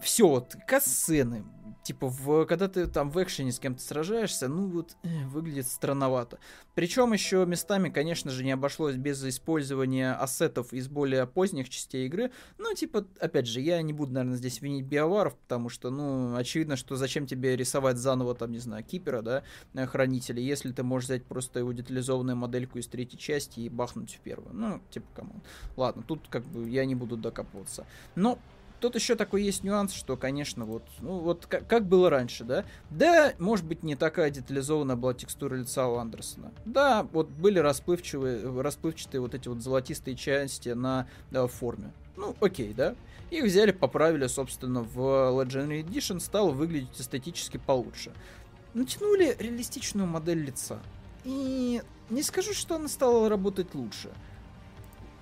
[0.00, 1.44] Все, вот, касцены,
[1.86, 6.38] типа, в, когда ты там в экшене с кем-то сражаешься, ну вот, э, выглядит странновато.
[6.74, 12.32] Причем еще местами, конечно же, не обошлось без использования ассетов из более поздних частей игры.
[12.58, 16.76] Ну, типа, опять же, я не буду, наверное, здесь винить биоваров, потому что, ну, очевидно,
[16.76, 19.44] что зачем тебе рисовать заново, там, не знаю, кипера, да,
[19.74, 24.14] э, хранителя, если ты можешь взять просто его детализованную модельку из третьей части и бахнуть
[24.16, 24.54] в первую.
[24.54, 25.40] Ну, типа, кому.
[25.76, 27.86] Ладно, тут как бы я не буду докапываться.
[28.16, 28.40] Но
[28.80, 32.64] Тут еще такой есть нюанс, что, конечно, вот, ну, вот как, как было раньше, да?
[32.90, 36.52] Да, может быть, не такая детализованная была текстура лица у Андерсона.
[36.66, 41.92] Да, вот были расплывчивые, расплывчатые вот эти вот золотистые части на да, форме.
[42.16, 42.94] Ну, окей, да?
[43.30, 48.12] Их взяли, поправили, собственно, в Legendary Edition, стало выглядеть эстетически получше.
[48.74, 50.78] Натянули реалистичную модель лица.
[51.24, 54.10] И не скажу, что она стала работать лучше.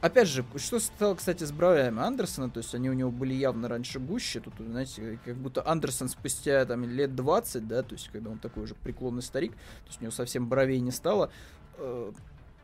[0.04, 3.68] Опять же, что стало, кстати, с бровями Андерсона, то есть они у него были явно
[3.68, 8.28] раньше гуще, тут, знаете, как будто Андерсон спустя там лет 20, да, то есть когда
[8.28, 11.30] он такой уже преклонный старик, то есть у него совсем бровей не стало.
[11.78, 12.12] Э,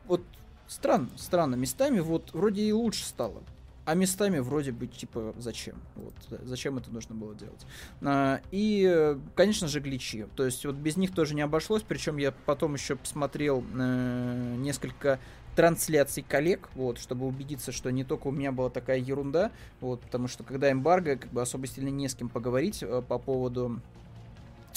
[0.05, 0.21] вот
[0.67, 3.41] странно, странно, местами вот вроде и лучше стало,
[3.85, 5.81] а местами вроде бы типа зачем?
[5.95, 7.65] Вот зачем это нужно было делать?
[8.01, 10.27] А, и, конечно же, гличи.
[10.35, 11.81] То есть вот без них тоже не обошлось.
[11.81, 15.19] Причем я потом еще посмотрел э, несколько
[15.55, 20.27] трансляций коллег, вот, чтобы убедиться, что не только у меня была такая ерунда, вот, потому
[20.27, 23.79] что когда эмбарго, как бы особо сильно не с кем поговорить э, по поводу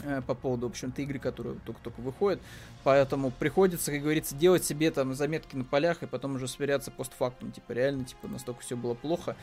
[0.02, 2.40] э, по поводу, в общем-то, игры, которые только-только выходят.
[2.82, 7.52] Поэтому приходится, как говорится, делать себе там заметки на полях и потом уже сверяться постфактум.
[7.52, 9.36] Типа, реально, типа, настолько все было плохо.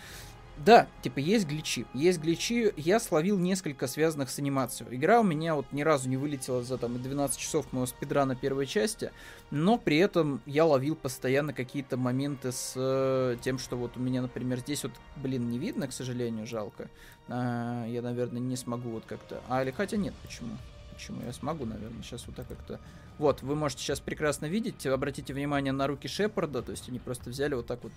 [0.65, 1.85] Да, типа есть гличи.
[1.93, 2.71] Есть гличи.
[2.77, 4.95] Я словил несколько связанных с анимацией.
[4.95, 8.67] Игра у меня вот ни разу не вылетела за там 12 часов моего спидрана первой
[8.67, 9.11] части,
[9.49, 14.21] но при этом я ловил постоянно какие-то моменты с э, тем, что вот у меня,
[14.21, 16.89] например, здесь вот, блин, не видно, к сожалению, жалко.
[17.27, 19.41] А, я, наверное, не смогу вот как-то...
[19.47, 20.57] А, или хотя нет, почему?
[21.01, 21.23] почему.
[21.25, 22.79] Я смогу, наверное, сейчас вот так как-то...
[23.17, 27.29] Вот, вы можете сейчас прекрасно видеть, обратите внимание на руки Шепарда, то есть они просто
[27.29, 27.91] взяли вот так вот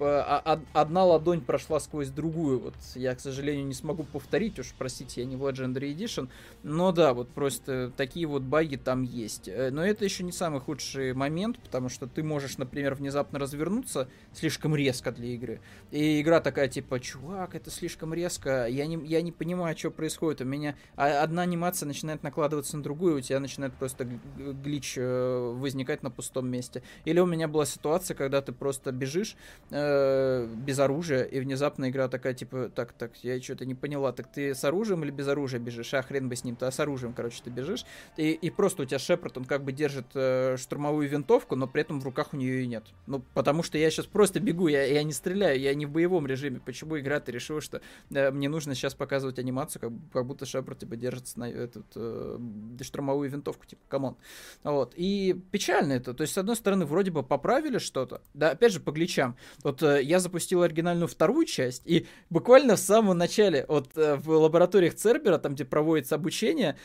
[0.00, 2.60] одна ладонь прошла сквозь другую.
[2.60, 6.28] Вот я, к сожалению, не смогу повторить, уж простите, я не в Legendary Edition.
[6.62, 9.48] Но да, вот просто такие вот баги там есть.
[9.48, 14.08] Э, но это еще не самый худший момент, потому что ты можешь, например, внезапно развернуться
[14.32, 15.60] слишком резко для игры.
[15.90, 20.40] И игра такая, типа, чувак, это слишком резко, я не, я не понимаю, что происходит.
[20.40, 26.02] У меня одна анимация начинает накладываться на другую, у тебя начинает просто глич э, возникать
[26.02, 26.82] на пустом месте.
[27.04, 29.36] Или у меня была ситуация, когда ты просто бежишь,
[29.70, 34.12] э, Э, без оружия, и внезапно игра такая, типа, так, так, я что-то не поняла,
[34.12, 35.94] так ты с оружием или без оружия бежишь?
[35.94, 37.84] А хрен бы с ним-то, а с оружием, короче, ты бежишь.
[38.16, 41.82] И, и просто у тебя Шепард, он как бы держит э, штурмовую винтовку, но при
[41.82, 42.84] этом в руках у нее и нет.
[43.06, 46.26] Ну, потому что я сейчас просто бегу, я, я не стреляю, я не в боевом
[46.26, 46.60] режиме.
[46.64, 50.96] Почему игра-то решила, что э, мне нужно сейчас показывать анимацию, как, как будто Шепард, типа,
[50.96, 52.38] держит на этот, э,
[52.82, 54.16] штурмовую винтовку, типа, come on.
[54.62, 54.94] Вот.
[54.96, 56.14] И печально это.
[56.14, 59.36] То есть, с одной стороны, вроде бы поправили что-то, да, опять же, по гличам.
[59.62, 64.30] Вот Э, я запустил оригинальную вторую часть, и буквально в самом начале, вот э, в
[64.30, 66.76] лабораториях Цербера, там, где проводится обучение,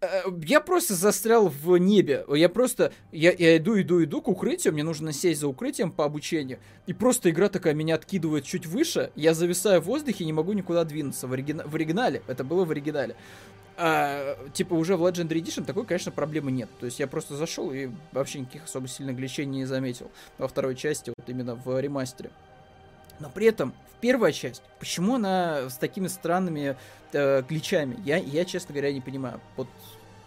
[0.00, 2.24] э, я просто застрял в небе.
[2.28, 6.04] Я просто, я, я иду, иду, иду к укрытию, мне нужно сесть за укрытием по
[6.04, 6.58] обучению.
[6.86, 10.52] И просто игра такая меня откидывает чуть выше, я зависаю в воздухе и не могу
[10.52, 11.26] никуда двинуться.
[11.26, 11.64] В, оригина...
[11.66, 13.16] в оригинале, это было в оригинале.
[13.76, 16.68] А, типа уже в Legendary Edition такой, конечно, проблемы нет.
[16.78, 20.76] То есть я просто зашел и вообще никаких особо сильных гличений не заметил во второй
[20.76, 22.30] части, вот именно в ремастере.
[23.20, 26.76] Но при этом в первая часть, почему она с такими странными
[27.12, 29.40] э, гличами, я, я, честно говоря, не понимаю.
[29.56, 29.68] Вот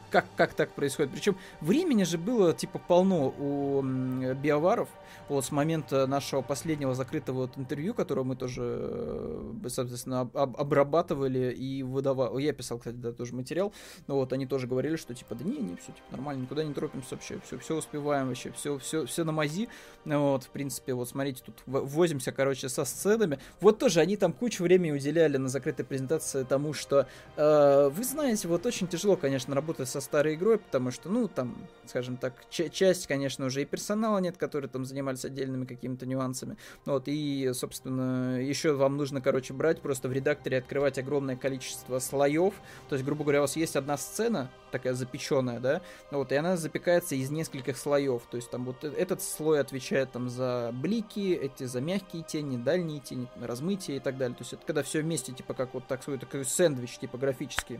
[0.10, 1.12] как, как так происходит.
[1.12, 4.90] Причем времени же было, типа, полно у биоваров.
[5.30, 10.58] Вот с момента нашего последнего закрытого вот интервью, которое мы тоже, э, соответственно, об, об,
[10.58, 12.42] обрабатывали и выдавали.
[12.42, 13.74] Я писал, кстати, да, тоже материал.
[14.08, 16.74] Но вот они тоже говорили, что, типа, да не, не, все, типа, нормально, никуда не
[16.74, 17.40] торопимся вообще.
[17.46, 19.68] Все, все успеваем вообще, все, все, все на мази.
[20.06, 23.40] Вот, в принципе, вот смотрите, тут возимся, короче, со сценами.
[23.60, 28.48] Вот тоже они там кучу времени уделяли на закрытой презентации тому, что, э, вы знаете,
[28.48, 31.56] вот очень тяжело, конечно, работать со старой игрой, потому что, ну, там,
[31.86, 36.58] скажем так, часть, конечно, уже и персонала нет, который там занимались отдельными какими-то нюансами.
[36.86, 42.54] Вот, и, собственно, еще вам нужно, короче, брать просто в редакторе, открывать огромное количество слоев.
[42.90, 45.82] То есть, грубо говоря, у вас есть одна сцена, такая запеченная, да,
[46.12, 48.24] вот, и она запекается из нескольких слоев.
[48.30, 52.58] То есть, там вот э, этот слой отвечает там за блики, эти за мягкие тени,
[52.58, 54.36] дальние тени, размытие и так далее.
[54.36, 57.80] То есть, это когда все вместе, типа, как вот так, такой сэндвич, типа, графический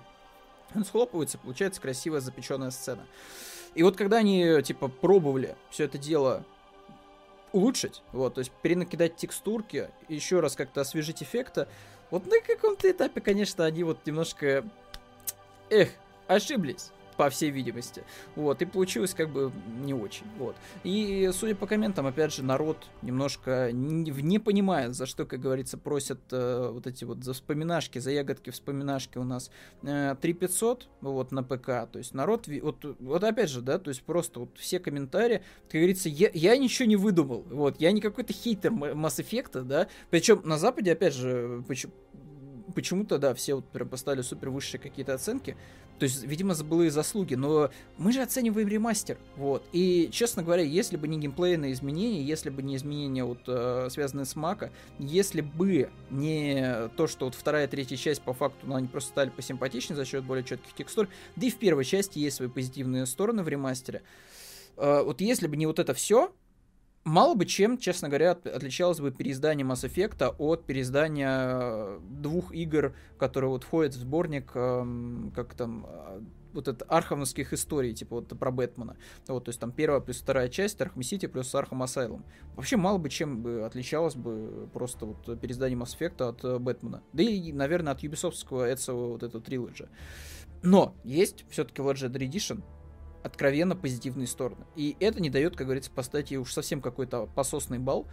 [0.76, 3.06] он схлопывается, получается красивая запеченная сцена.
[3.76, 6.44] И вот когда они, типа, пробовали все это дело
[7.52, 11.68] улучшить, вот, то есть перенакидать текстурки, еще раз как-то освежить эффекта,
[12.12, 14.64] вот на каком-то этапе, конечно, они вот немножко,
[15.70, 15.90] эх,
[16.28, 18.04] ошиблись по всей видимости.
[18.36, 19.52] Вот, и получилось как бы
[19.84, 20.26] не очень.
[20.38, 20.56] Вот.
[20.84, 26.20] И, судя по комментам, опять же, народ немножко не, понимает, за что, как говорится, просят
[26.32, 29.50] э, вот эти вот за вспоминашки, за ягодки вспоминашки у нас
[29.82, 31.90] э, 3500 вот на ПК.
[31.92, 35.74] То есть народ, вот, вот опять же, да, то есть просто вот все комментарии, как
[35.74, 37.44] говорится, я, я ничего не выдумал.
[37.50, 39.88] Вот, я не какой-то хейтер Mass Effect, да.
[40.12, 41.94] Причем на Западе, опять же, почему
[42.78, 45.58] почему-то, да, все вот прям поставили супер высшие какие-то оценки.
[46.00, 49.64] То есть, видимо, забылые заслуги, но мы же оцениваем ремастер, вот.
[49.72, 54.26] И, честно говоря, если бы не геймплейные изменения, если бы не изменения, вот, э, связанные
[54.26, 58.76] с Мака, если бы не то, что вот вторая и третья часть, по факту, ну,
[58.76, 62.38] они просто стали посимпатичнее за счет более четких текстур, да и в первой части есть
[62.38, 64.04] свои позитивные стороны в ремастере,
[64.78, 66.32] э, вот если бы не вот это все,
[67.08, 72.94] мало бы чем, честно говоря, отличалось бы переиздание Mass Effect от переиздания э, двух игр,
[73.18, 76.22] которые вот входят в сборник, эм, как там, э,
[76.54, 78.98] вот это архамовских историй, типа вот про Бэтмена.
[79.28, 82.26] Вот, то есть там первая плюс вторая часть, Arkham City плюс Arkham Asylum.
[82.56, 87.04] Вообще мало бы чем бы отличалось бы просто вот переиздание Mass Effect от э, Бэтмена.
[87.14, 89.88] Да и, наверное, от Ubisoft ского Эцио вот эту trilogy.
[90.62, 92.64] Но есть все-таки Legendary Edition,
[93.24, 94.66] откровенно позитивные стороны.
[94.76, 98.08] И это не дает, как говорится, поставить ей уж совсем какой-то пососный балл.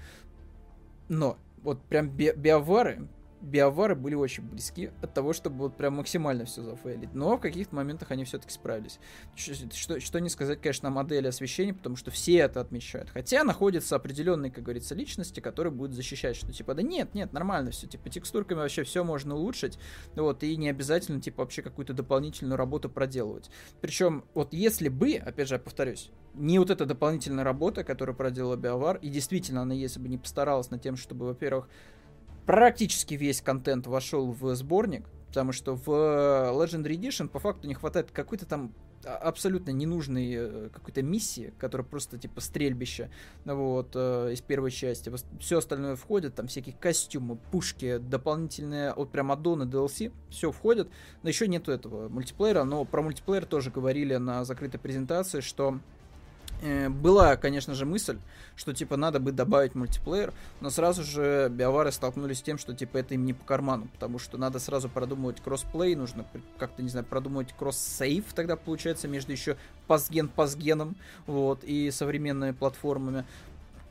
[1.09, 3.09] Но вот прям би биовары
[3.45, 7.15] биовары были очень близки от того, чтобы вот прям максимально все зафейлить.
[7.15, 8.99] Но в каких-то моментах они все-таки справились.
[9.37, 13.11] Что, что не сказать, конечно, о модели освещения, потому что все это отмечают.
[13.11, 17.71] Хотя находятся определенные, как говорится, личности, которые будут защищать, что типа, да нет, нет, нормально
[17.71, 19.79] все, типа, текстурками вообще все можно улучшить,
[20.15, 23.51] вот, и не обязательно, типа, вообще какую-то дополнительную работу проделывать.
[23.81, 28.57] Причем, вот если бы, опять же, я повторюсь, не вот эта дополнительная работа, которую проделала
[28.57, 31.69] Биовар, и действительно она, если бы не постаралась над тем, чтобы, во-первых,
[32.47, 35.07] практически весь контент вошел в сборник.
[35.29, 38.73] потому что в Legendary Edition по факту не хватает какой-то там
[39.05, 43.11] а, абсолютно ненужной э, какой-то миссии, которая просто типа стрельбище,
[43.45, 45.13] вот, э, из первой части.
[45.41, 50.89] Все остальное входит, там всякие костюмы, пушки, дополнительные, вот прям аддоны, DLC, все входит.
[51.23, 55.94] Но еще нету этого мультиплеера, но про мультиплеер тоже говорили на закрытой презентации, что Э,
[56.89, 58.19] была, конечно же, мысль,
[58.57, 62.99] что, типа, надо бы добавить мультиплеер, но сразу же биовары столкнулись с тем, что, типа,
[62.99, 66.25] это им не по карману, потому что надо сразу продумывать кроссплей, нужно
[66.59, 70.97] как-то, не знаю, продумывать кросс-сейв тогда, получается, между еще пасген-пасгеном,
[71.27, 73.25] вот, и современными платформами.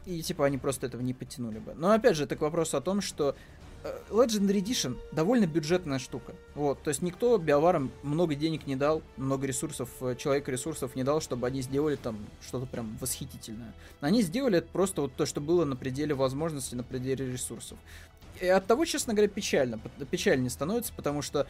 [0.05, 1.73] И, типа, они просто этого не подтянули бы.
[1.75, 3.62] Но, опять же, это к вопросу о том, что Э,
[4.09, 6.33] Legendary Edition довольно бюджетная штука.
[6.55, 11.03] Вот, то есть никто биоварам много денег не дал, много ресурсов, э, человек ресурсов не
[11.03, 13.73] дал, чтобы они сделали там что-то прям восхитительное.
[13.99, 17.77] Они сделали это просто вот то, что было на пределе возможностей, на пределе ресурсов.
[18.39, 19.79] И от того, честно говоря, печально.
[20.09, 21.45] Печально становится, потому что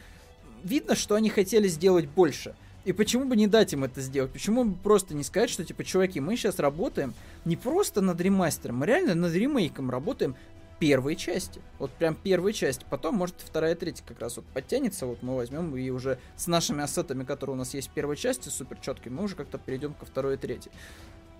[0.62, 2.56] видно, что они хотели сделать больше.
[2.84, 4.32] И почему бы не дать им это сделать?
[4.32, 8.76] Почему бы просто не сказать, что, типа, чуваки, мы сейчас работаем не просто над ремастером,
[8.76, 10.36] мы реально над ремейком работаем
[10.84, 11.62] первой части.
[11.78, 12.84] Вот прям первой части.
[12.90, 15.06] Потом, может, вторая, третья как раз вот подтянется.
[15.06, 18.50] Вот мы возьмем и уже с нашими ассетами, которые у нас есть в первой части,
[18.50, 20.72] супер четкими, мы уже как-то перейдем ко второй и третьей.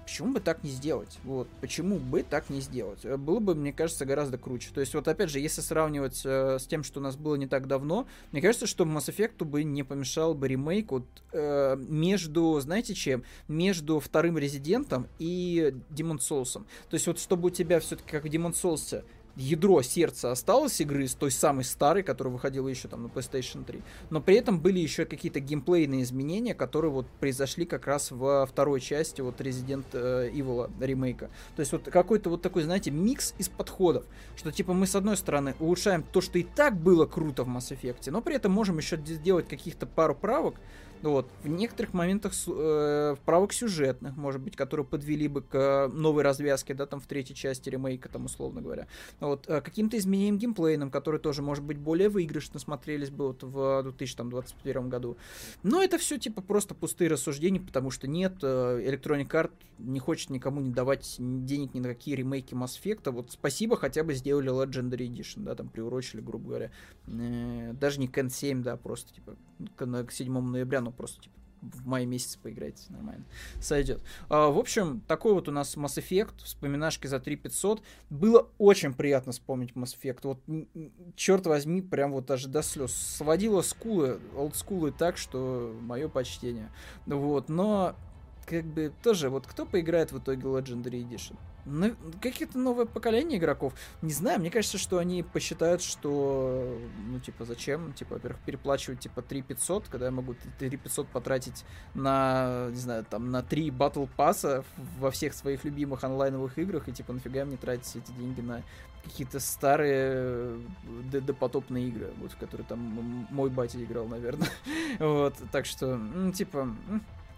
[0.07, 1.19] Почему бы так не сделать?
[1.25, 3.05] Вот, почему бы так не сделать?
[3.05, 4.71] Э, было бы, мне кажется, гораздо круче.
[4.73, 7.47] То есть, вот опять же, если сравнивать э, с тем, что у нас было не
[7.47, 12.59] так давно, мне кажется, что Mass Effect бы не помешал бы ремейк вот э, между,
[12.61, 13.25] знаете чем?
[13.49, 16.53] Между вторым Резидентом и Demon Souls.
[16.55, 19.05] То есть, вот чтобы у тебя все-таки как в Demon Souls
[19.37, 23.83] ядро сердца осталось игры с той самой старой, которая выходила еще там на PlayStation 3.
[24.11, 28.81] Но при этом были еще какие-то геймплейные изменения, которые вот произошли как раз во второй
[28.81, 31.31] части вот Resident э, Evil ремейка.
[31.57, 34.05] То есть вот какой-то вот такой, знаете, микс из подходов.
[34.37, 37.77] Что типа мы с одной стороны улучшаем то, что и так было круто в Mass
[37.77, 40.57] Effect, но при этом можем еще сделать каких-то пару правок,
[41.11, 41.29] вот.
[41.43, 46.87] В некоторых моментах э, правок сюжетных, может быть, которые подвели бы к новой развязке, да,
[46.87, 48.87] там в третьей части ремейка, там, условно говоря.
[49.21, 49.49] Вот.
[49.49, 54.88] Э, каким-то изменением геймплейным, которые тоже, может быть, более выигрышно смотрелись бы вот в 2021
[54.88, 55.17] году.
[55.62, 60.31] Но это все, типа, просто пустые рассуждения, потому что нет, э, Electronic Arts не хочет
[60.31, 63.11] никому не давать денег ни на какие ремейки Mass Effect.
[63.11, 66.71] Вот спасибо, хотя бы сделали Legendary Edition, да, там приурочили, грубо говоря.
[67.07, 69.37] Э, даже не Ken 7, да, просто, типа,
[69.77, 71.35] к, к 7 ноября, ну, просто, типа,
[71.73, 73.25] в мае месяце поиграть нормально.
[73.61, 74.01] Сойдет.
[74.29, 77.83] А, в общем, такой вот у нас Mass Effect, вспоминашки за 3500.
[78.11, 80.21] Было очень приятно вспомнить Mass Effect.
[80.25, 80.40] Вот,
[81.17, 82.95] черт возьми, прям вот даже до слез.
[82.95, 86.71] Сводила скулы, олдскулы так, что мое почтение.
[87.07, 87.97] Вот, но
[88.45, 91.37] как бы тоже, вот кто поиграет в итоге Legendary Edition?
[91.67, 93.73] Ну, какие-то новое поколение игроков.
[94.03, 99.23] Не знаю, мне кажется, что они посчитают, что, ну, типа, зачем, типа, во-первых, переплачивать, типа,
[99.23, 104.05] 3 500, когда я могу 3 500 потратить на, не знаю, там, на 3 батл
[104.05, 104.63] пасса
[104.99, 108.63] во всех своих любимых онлайновых играх, и, типа, нафига мне тратить эти деньги на
[109.03, 110.59] какие-то старые
[111.13, 112.79] допотопные игры, вот, в которые там
[113.31, 114.49] мой батя играл, наверное.
[114.99, 116.69] вот, так что, ну, типа,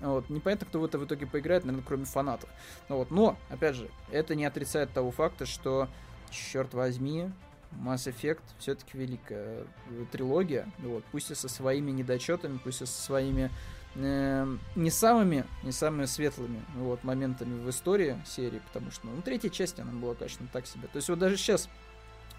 [0.01, 0.29] вот.
[0.29, 2.49] Непонятно, кто в это в итоге поиграет, наверное, кроме фанатов.
[2.89, 3.11] Вот.
[3.11, 5.89] Но, опять же, это не отрицает того факта, что,
[6.31, 7.31] черт возьми,
[7.73, 10.71] Mass Effect все-таки великая э, трилогия.
[10.79, 11.05] Вот.
[11.13, 13.51] Пусть и со своими недочетами, пусть и со своими
[13.95, 19.49] э, не самыми, не самыми светлыми вот, моментами в истории серии, потому что, ну, третья
[19.49, 20.89] часть, она была, конечно, так себе.
[20.89, 21.69] То есть вот даже сейчас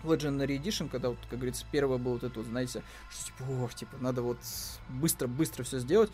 [0.04, 3.74] Legendary Edition, когда вот, как говорится, первое было вот это вот, знаете, что типа, ох,
[3.74, 4.38] типа, надо вот
[4.89, 6.12] быстро-быстро все сделать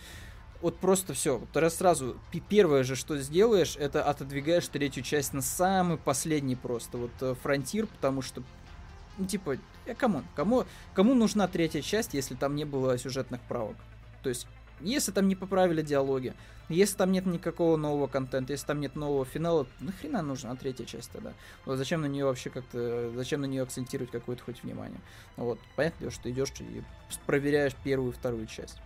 [0.64, 1.38] вот просто все.
[1.38, 6.98] Вот раз сразу первое же, что сделаешь, это отодвигаешь третью часть на самый последний просто.
[6.98, 8.42] Вот э, фронтир, потому что,
[9.18, 13.76] ну, типа, э, кому, кому, кому нужна третья часть, если там не было сюжетных правок?
[14.24, 14.48] То есть,
[14.80, 16.34] если там не поправили диалоги,
[16.70, 21.12] если там нет никакого нового контента, если там нет нового финала, нахрена нужна третья часть
[21.12, 21.34] тогда?
[21.66, 25.02] Вот зачем на нее вообще как-то, зачем на нее акцентировать какое-то хоть внимание?
[25.36, 26.84] Вот, понятно, что идешь и
[27.26, 28.78] проверяешь первую и вторую часть.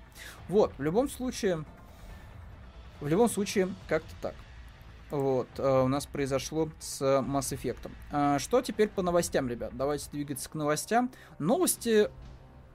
[0.50, 1.64] Вот, в любом случае,
[3.00, 4.36] в любом случае, как-то так.
[5.10, 7.90] Вот, э, у нас произошло с Mass Effect.
[8.12, 9.72] А, что теперь по новостям, ребят?
[9.74, 11.12] Давайте двигаться к новостям.
[11.40, 12.10] Новости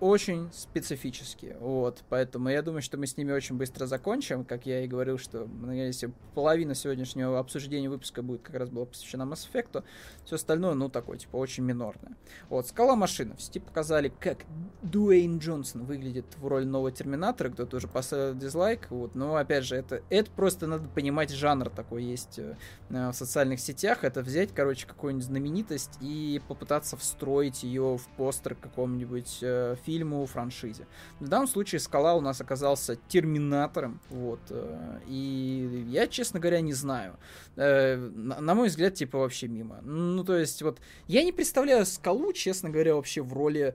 [0.03, 4.83] очень специфические, вот, поэтому я думаю, что мы с ними очень быстро закончим, как я
[4.83, 9.85] и говорил, что, если половина сегодняшнего обсуждения выпуска будет как раз была посвящена Mass Effect,
[10.25, 12.17] все остальное, ну, такое, типа, очень минорное.
[12.48, 14.38] Вот, Скала машина, в сети показали, как
[14.83, 19.77] Дуэйн Джонсон выглядит в роли нового Терминатора, кто-то уже поставил дизлайк, вот, но, опять же,
[19.77, 22.57] это, это просто надо понимать, жанр такой есть э,
[22.88, 29.38] в социальных сетях, это взять, короче, какую-нибудь знаменитость и попытаться встроить ее в постер каком-нибудь
[29.42, 30.87] э, фильме, фильму, франшизе.
[31.21, 36.73] В данном случае Скала у нас оказался Терминатором, вот, э, и я, честно говоря, не
[36.73, 37.17] знаю.
[37.57, 39.81] Э, на, мой взгляд, типа, вообще мимо.
[39.83, 40.79] Ну, то есть, вот,
[41.09, 43.75] я не представляю Скалу, честно говоря, вообще в роли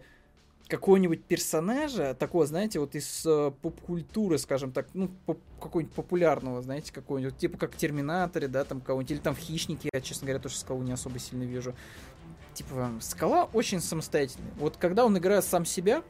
[0.67, 6.91] какого-нибудь персонажа, такого, знаете, вот из э, поп-культуры, скажем так, ну, поп какого-нибудь популярного, знаете,
[6.93, 10.55] какого-нибудь, типа как Терминаторе, да, там кого-нибудь, или там в Хищнике, я, честно говоря, тоже
[10.57, 11.73] Скалу не особо сильно вижу.
[12.57, 14.49] Типа, Скала очень самостоятельный.
[14.55, 16.01] Вот когда он играет сам себя,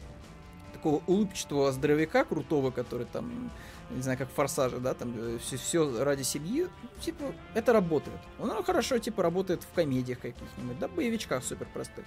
[0.72, 3.52] такого улыбчатого здоровяка крутого, который там,
[3.90, 6.70] не знаю, как в Форсаже, да, там все, э, все ради семьи,
[7.02, 8.18] типа, это работает.
[8.40, 12.06] Он хорошо, типа, работает в комедиях каких-нибудь, да, боевичках супер простых.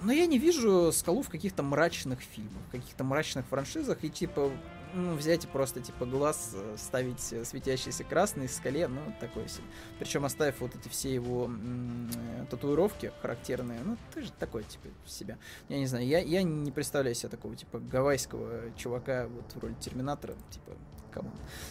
[0.00, 4.50] Но я не вижу скалу в каких-то мрачных фильмах, каких-то мрачных франшизах, и типа,
[4.94, 9.64] ну, взять и просто, типа, глаз э, ставить э, светящийся красный скале, ну, такой себе.
[9.98, 11.50] Причем оставив вот эти все его
[12.50, 15.38] татуировки характерные, ну, ты же такой, типа, себя.
[15.68, 19.74] Я не знаю, я, я не представляю себе такого, типа, гавайского чувака вот в роли
[19.80, 20.72] Терминатора, типа,
[21.12, 21.30] кому.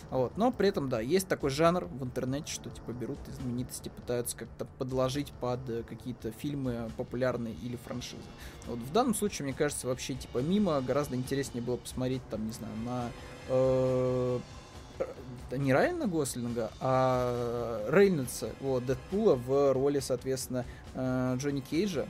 [0.10, 0.38] Вот.
[0.38, 4.66] Но при этом, да, есть такой жанр в интернете, что типа берут знаменитости, пытаются как-то
[4.78, 8.22] подложить под э, какие-то фильмы популярные или франшизы.
[8.68, 12.52] Вот в данном случае, мне кажется, вообще типа мимо гораздо интереснее было посмотреть там, не
[12.52, 13.10] знаю, на
[13.50, 14.39] э,
[15.52, 22.06] не Райана Гослинга, а Рейнольдса, вот, Дэдпула в роли, соответственно, э, Джонни Кейджа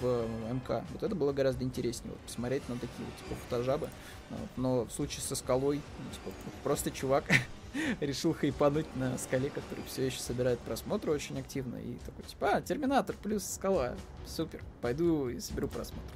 [0.00, 0.84] в МК.
[0.92, 3.88] Вот это было гораздо интереснее, вот, посмотреть на такие вот, типа, фотожабы.
[4.30, 4.48] Вот.
[4.56, 7.24] Но в случае со скалой, ну, типа, просто чувак
[8.00, 11.76] решил хайпануть на скале, который все еще собирает просмотры очень активно.
[11.76, 13.94] И такой, типа, а, Терминатор плюс скала.
[14.26, 16.12] Супер, пойду и соберу просмотр.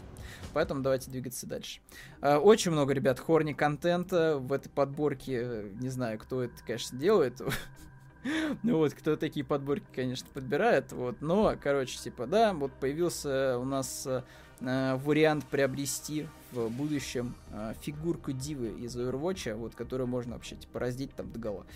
[0.52, 1.80] Поэтому давайте двигаться дальше.
[2.20, 5.64] А, очень много, ребят, хорни контента в этой подборке.
[5.80, 7.40] Не знаю, кто это, конечно, делает.
[8.62, 10.92] Ну вот, кто такие подборки, конечно, подбирает.
[10.92, 17.74] Вот, но, короче, типа, да, вот появился у нас э, вариант приобрести в будущем э,
[17.80, 21.66] фигурку Дивы из Overwatch, вот, которую можно вообще типа раздеть там до гола.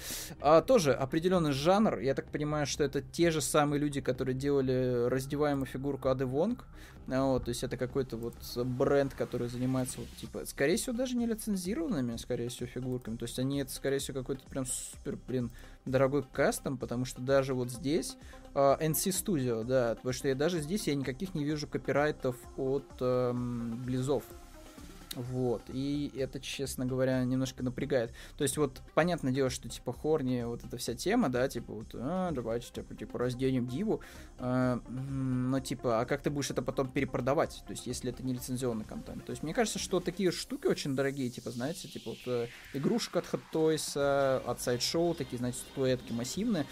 [0.41, 1.99] А, тоже определенный жанр.
[1.99, 6.65] Я так понимаю, что это те же самые люди, которые делали раздеваемую фигурку Ады Вонг.
[7.11, 11.17] А, вот, то есть это какой-то вот бренд, который занимается вот, типа, скорее всего, даже
[11.17, 13.17] не лицензированными, скорее всего, фигурками.
[13.17, 15.51] То есть они это, скорее всего, какой-то прям супер, блин,
[15.85, 18.17] дорогой кастом, потому что даже вот здесь
[18.55, 22.87] uh, NC Studio, да, потому что я даже здесь я никаких не вижу копирайтов от
[23.01, 24.25] эм, Близов.
[25.19, 25.63] Вот.
[25.73, 28.13] И это, честно говоря, немножко напрягает.
[28.37, 31.89] То есть, вот, понятное дело, что, типа, Хорни, вот эта вся тема, да, типа, вот,
[31.95, 34.01] а, давайте, типа, типа разденем Диву.
[34.39, 37.65] А, но, типа, а как ты будешь это потом перепродавать?
[37.67, 39.25] То есть, если это не лицензионный контент.
[39.25, 43.19] То есть, мне кажется, что такие штуки очень дорогие, типа, знаете, типа, вот, э, игрушка
[43.19, 46.65] от Hot Toys, от Sideshow, такие, знаете, статуэтки массивные,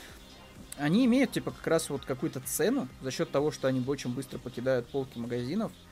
[0.79, 4.39] они имеют, типа, как раз вот какую-то цену за счет того, что они очень быстро
[4.39, 5.86] покидают полки магазинов, а,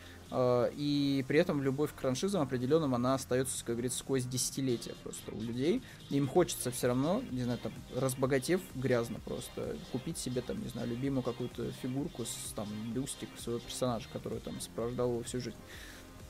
[0.74, 5.40] и при этом любовь к франшизам определенным, она остается, как говорится, сквозь десятилетия просто у
[5.40, 5.82] людей.
[6.10, 10.88] Им хочется все равно, не знаю, там, разбогатев грязно просто, купить себе, там, не знаю,
[10.88, 15.56] любимую какую-то фигурку, с, там, бюстик своего персонажа, который там сопровождал его всю жизнь.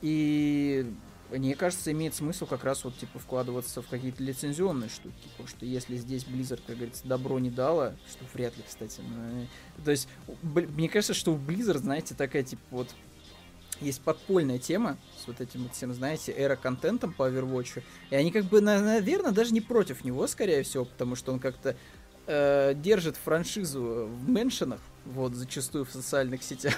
[0.01, 0.85] И
[1.31, 5.65] мне кажется, имеет смысл как раз вот типа вкладываться в какие-то лицензионные штуки, потому что
[5.65, 9.83] если здесь Blizzard, как говорится, добро не дала, что вряд ли, кстати, но...
[9.83, 10.07] то есть
[10.43, 12.89] мне кажется, что у Blizzard, знаете, такая типа вот
[13.81, 17.83] есть подпольная тема с вот этим вот всем, знаете, эра-контентом по Overwatch.
[18.09, 21.75] И они как бы, наверное, даже не против него, скорее всего, потому что он как-то
[22.27, 26.75] э, держит франшизу в меншинах, вот, зачастую в социальных сетях.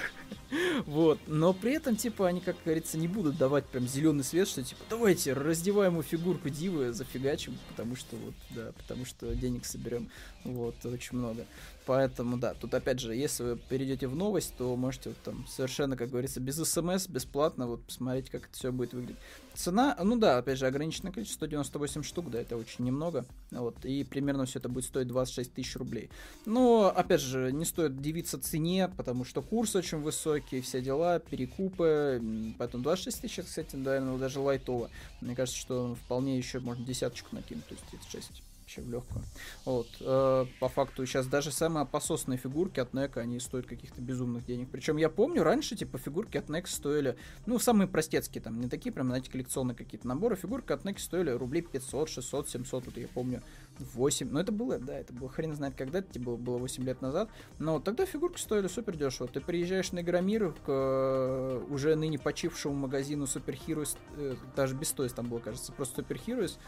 [0.86, 1.18] вот.
[1.26, 4.80] Но при этом, типа, они, как говорится, не будут давать прям зеленый свет, что, типа,
[4.88, 10.10] давайте раздеваемую фигурку Дивы зафигачим, потому что, вот, да, потому что денег соберем,
[10.44, 11.44] вот, очень много.
[11.88, 15.96] Поэтому, да, тут опять же, если вы перейдете в новость, то можете вот там совершенно,
[15.96, 19.16] как говорится, без смс, бесплатно вот посмотреть, как это все будет выглядеть.
[19.54, 23.24] Цена, ну да, опять же, ограниченное количество, 198 штук, да, это очень немного.
[23.50, 26.10] Вот, и примерно все это будет стоить 26 тысяч рублей.
[26.44, 32.22] Но, опять же, не стоит дивиться цене, потому что курс очень высокий, все дела, перекупы.
[32.58, 34.90] Поэтому 26 тысяч, кстати, наверное, даже лайтово.
[35.20, 39.24] Мне кажется, что вполне еще можно десяточку накинуть, то есть 36 вообще в легкую.
[39.64, 39.88] Вот.
[40.00, 44.68] Э, по факту сейчас даже самые пососные фигурки от NEC, они стоят каких-то безумных денег.
[44.70, 47.16] Причем я помню, раньше, типа, фигурки от NEC стоили,
[47.46, 50.36] ну, самые простецкие, там, не такие прям, знаете, коллекционные какие-то наборы.
[50.36, 53.42] Фигурки от NEC стоили рублей 500, 600, 700, вот я помню,
[53.78, 54.28] 8.
[54.30, 57.28] Ну, это было, да, это было хрен знает когда, это типа, было 8 лет назад.
[57.58, 59.28] Но тогда фигурки стоили супер дешево.
[59.28, 64.92] Ты приезжаешь на Игромир к э, уже ныне почившему магазину Super Heroes, э, даже без
[64.92, 66.58] Toys там было, кажется, просто Super Heroes,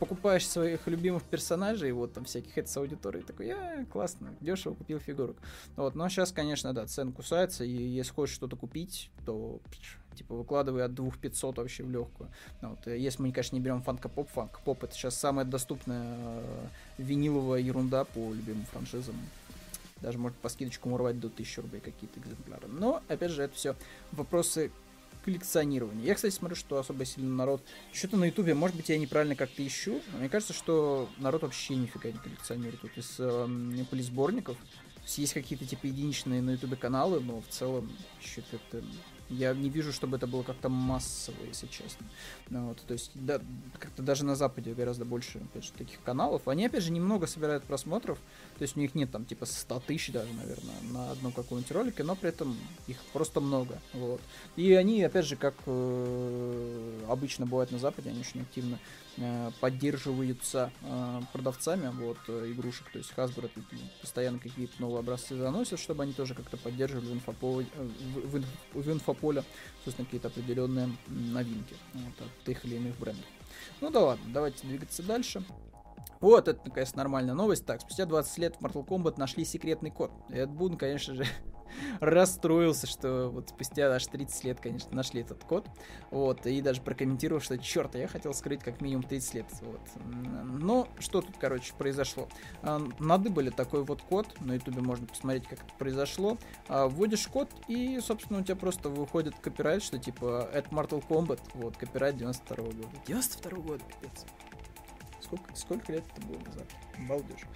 [0.00, 4.98] покупаешь своих любимых персонажей, вот там всяких это с аудиторией, такой, я классно, дешево купил
[4.98, 5.36] фигурок.
[5.76, 9.60] Вот, но сейчас, конечно, да, цены кусаются, и если хочешь что-то купить, то
[10.14, 12.30] Типа, выкладывай от 2500 вообще в легкую.
[12.60, 16.66] Ну, вот, если мы, конечно, не берем фанка-поп, фанка-поп это сейчас самая доступная э,
[16.98, 19.14] виниловая ерунда по любимым франшизам.
[20.00, 22.68] Даже может по скидочку урвать до 1000 рублей какие-то экземпляры.
[22.68, 23.76] Но, опять же, это все
[24.12, 24.72] вопросы
[25.24, 26.04] коллекционирования.
[26.04, 27.62] Я, кстати, смотрю, что особо сильно народ...
[27.92, 31.76] Что-то на Ютубе, может быть, я неправильно как-то ищу, но мне кажется, что народ вообще
[31.76, 32.82] нифига не коллекционирует.
[32.82, 34.56] Вот из э, полисборников
[35.06, 37.90] есть какие-то типа единичные на Ютубе каналы, но в целом
[38.20, 38.84] что-то это
[39.30, 42.06] я не вижу, чтобы это было как-то массово, если честно.
[42.48, 43.40] Ну, вот, то есть, да,
[43.78, 46.48] как-то даже на Западе гораздо больше, опять же, таких каналов.
[46.48, 48.18] Они, опять же, немного собирают просмотров.
[48.58, 52.02] То есть, у них нет там, типа, 100 тысяч даже, наверное, на одном каком-нибудь ролике,
[52.02, 52.56] но при этом
[52.88, 53.80] их просто много.
[53.92, 54.20] Вот.
[54.56, 58.78] И они, опять же, как э, обычно бывает на Западе, они очень активно
[59.60, 63.50] поддерживаются э, продавцами вот, э, игрушек, то есть Hasbro
[64.00, 68.92] постоянно какие-то новые образцы заносят, чтобы они тоже как-то поддерживали в, инфополе, в, в, в
[68.92, 69.44] инфополе,
[69.84, 73.26] собственно, какие-то определенные новинки вот, от тех или иных брендов.
[73.80, 75.44] Ну да ладно, давайте двигаться дальше.
[76.20, 77.64] Вот, это, наконец, нормальная новость.
[77.64, 80.12] Так, спустя 20 лет в Mortal Kombat нашли секретный код.
[80.28, 81.26] Эд Бун, конечно же,
[82.00, 85.66] расстроился, что вот спустя аж 30 лет, конечно, нашли этот код.
[86.10, 89.46] Вот, и даже прокомментировал, что черт, я хотел скрыть как минимум 30 лет.
[89.62, 89.80] Вот.
[90.04, 92.28] Но что тут, короче, произошло?
[92.62, 96.36] А, надыбали такой вот код, на ютубе можно посмотреть, как это произошло.
[96.68, 101.40] А, вводишь код, и, собственно, у тебя просто выходит копирайт, что типа это Mortal Kombat,
[101.54, 102.96] вот, копирайт 92 -го года.
[103.06, 104.26] 92 -го года, пипец.
[105.20, 106.66] Сколько, сколько лет это было назад?
[107.08, 107.46] Балдеж.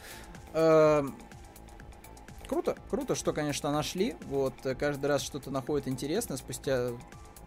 [2.49, 4.17] Круто, круто, что, конечно, нашли.
[4.27, 6.91] Вот, каждый раз что-то находит интересное спустя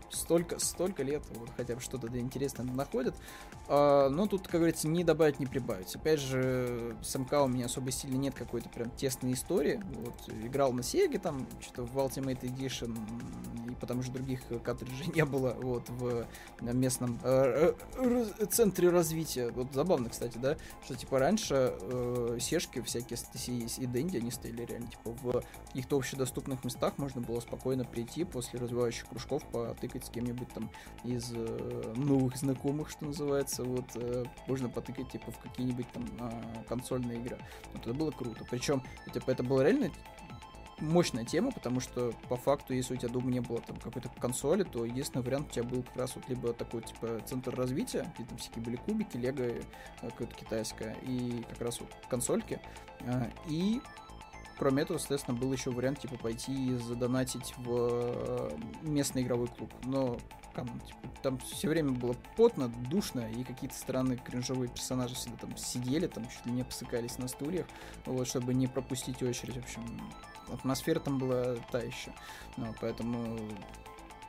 [0.10, 3.16] столько, столько лет, вот, хотя бы что-то интересное находят.
[3.68, 5.96] А, но тут, как говорится, не добавить, не прибавить.
[5.96, 9.82] Опять же, с МК у меня особо сильно нет какой-то прям тесной истории.
[9.96, 12.98] Вот, играл на Сеге, там, что-то в Ultimate Edition,
[13.70, 16.26] и потому что других картриджей не было, вот, в
[16.62, 19.50] местном э, э, центре развития.
[19.52, 23.18] Вот забавно, кстати, да, что, типа, раньше э, сешки всякие
[23.78, 28.60] и Дэнди, они стояли реально, типа, в каких-то общедоступных местах можно было спокойно прийти после
[28.60, 30.70] развивающих кружков, потыкать с кем-нибудь там
[31.04, 36.64] из э, новых знакомых, что называется, вот э, можно потыкать типа в какие-нибудь там э,
[36.68, 37.38] консольные игры.
[37.74, 38.46] Вот это было круто.
[38.50, 38.84] Причем,
[39.14, 39.92] типа, это было реально
[40.80, 44.64] мощная тема, потому что по факту, если у тебя дома не было там какой-то консоли,
[44.64, 48.28] то единственный вариант у тебя был как раз вот либо такой типа центр развития, где
[48.28, 49.62] там всякие были кубики, лего э,
[50.02, 52.60] какое-то китайское, и как раз вот консольки,
[53.02, 53.82] э, и
[54.58, 59.72] Кроме этого, соответственно, был еще вариант, типа, пойти и задонатить в э, местный игровой клуб.
[59.84, 60.18] Но
[60.56, 65.56] там, типа, там все время было потно, душно, и какие-то странные кринжовые персонажи всегда там
[65.58, 67.68] сидели, там чуть ли не посыкались на стульях,
[68.06, 69.56] вот, чтобы не пропустить очередь.
[69.56, 70.02] В общем,
[70.52, 72.12] атмосфера там была та еще.
[72.58, 73.38] Ну, поэтому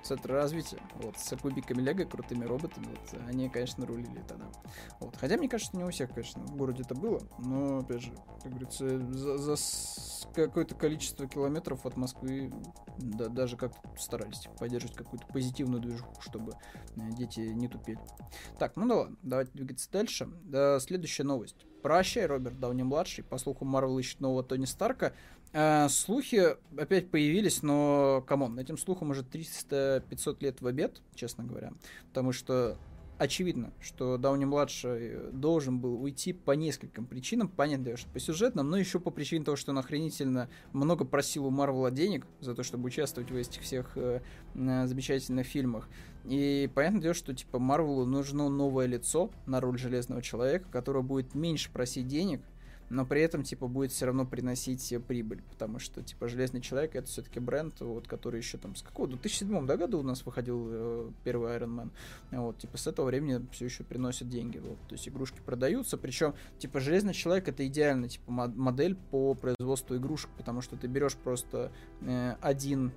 [0.02, 4.46] центр развития, вот, с кубиками Лего, крутыми роботами, вот, они, конечно, рулили тогда.
[5.00, 5.16] Вот.
[5.16, 8.50] Хотя, мне кажется, не у всех, конечно, в городе это было, но, опять же, как
[8.52, 9.56] говорится, за, за
[10.34, 12.52] какое-то количество километров от Москвы
[12.98, 16.52] да, даже как старались поддерживать какую-то позитивную движуху, чтобы
[16.96, 18.00] э, дети не тупили.
[18.58, 20.28] Так, ну да ладно, давайте двигаться дальше.
[20.44, 21.66] Да, следующая новость.
[21.82, 23.22] Прощай, Роберт Дауни-младший.
[23.22, 25.12] По слуху, Марвел ищет нового Тони Старка.
[25.52, 31.44] Э, слухи опять появились, но, come on, этим слухам уже 300-500 лет в обед, честно
[31.44, 31.72] говоря.
[32.08, 32.76] Потому что
[33.18, 37.48] очевидно, что Дауни-младший должен был уйти по нескольким причинам.
[37.48, 41.50] Понятно, что по сюжетным, но еще по причине того, что он охренительно много просил у
[41.50, 44.20] Марвела денег за то, чтобы участвовать в этих всех э,
[44.54, 45.88] замечательных фильмах.
[46.24, 51.34] И понятно дело, что типа Марвелу нужно новое лицо на роль Железного Человека, которое будет
[51.34, 52.42] меньше просить денег,
[52.90, 57.06] но при этом, типа, будет все равно приносить прибыль, потому что, типа, Железный Человек это
[57.06, 60.68] все-таки бренд, вот, который еще там с какого, в 2007 да, году у нас выходил
[60.70, 61.90] э, первый Iron Man,
[62.30, 66.34] вот, типа, с этого времени все еще приносит деньги, вот, то есть игрушки продаются, причем,
[66.58, 71.72] типа, Железный Человек это идеальная, типа, модель по производству игрушек, потому что ты берешь просто
[72.00, 72.92] э, один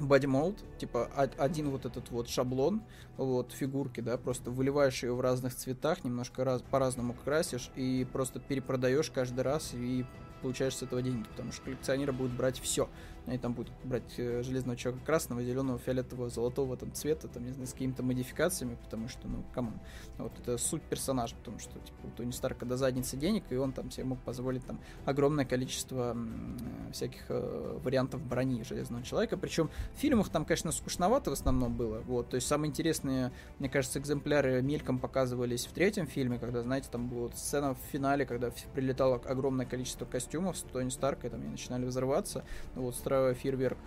[0.00, 1.06] body типа
[1.38, 2.82] один вот этот вот шаблон,
[3.16, 8.40] вот фигурки, да, просто выливаешь ее в разных цветах, немножко раз, по-разному красишь и просто
[8.40, 10.04] перепродаешь каждый раз и
[10.42, 12.88] получаешь с этого деньги, потому что коллекционеры будут брать все.
[13.26, 17.52] Они там будут брать э, железного человека красного, зеленого, фиолетового, золотого там цвета, там, не
[17.52, 19.74] знаю, с какими-то модификациями, потому что, ну, come on.
[20.18, 23.72] Вот это суть персонажа, потому что, типа, у Тони Старка до задницы денег, и он
[23.72, 29.36] там себе мог позволить там огромное количество э, всяких э, вариантов брони железного человека.
[29.36, 32.00] Причем в фильмах там, конечно, скучновато в основном было.
[32.06, 36.88] Вот, то есть самые интересные, мне кажется, экземпляры мельком показывались в третьем фильме, когда, знаете,
[36.90, 41.40] там была сцена в финале, когда прилетало огромное количество костюмов с Тони Старка, и там
[41.40, 42.44] они начинали взрываться.
[42.74, 43.78] Вот, устраивая фейерверк.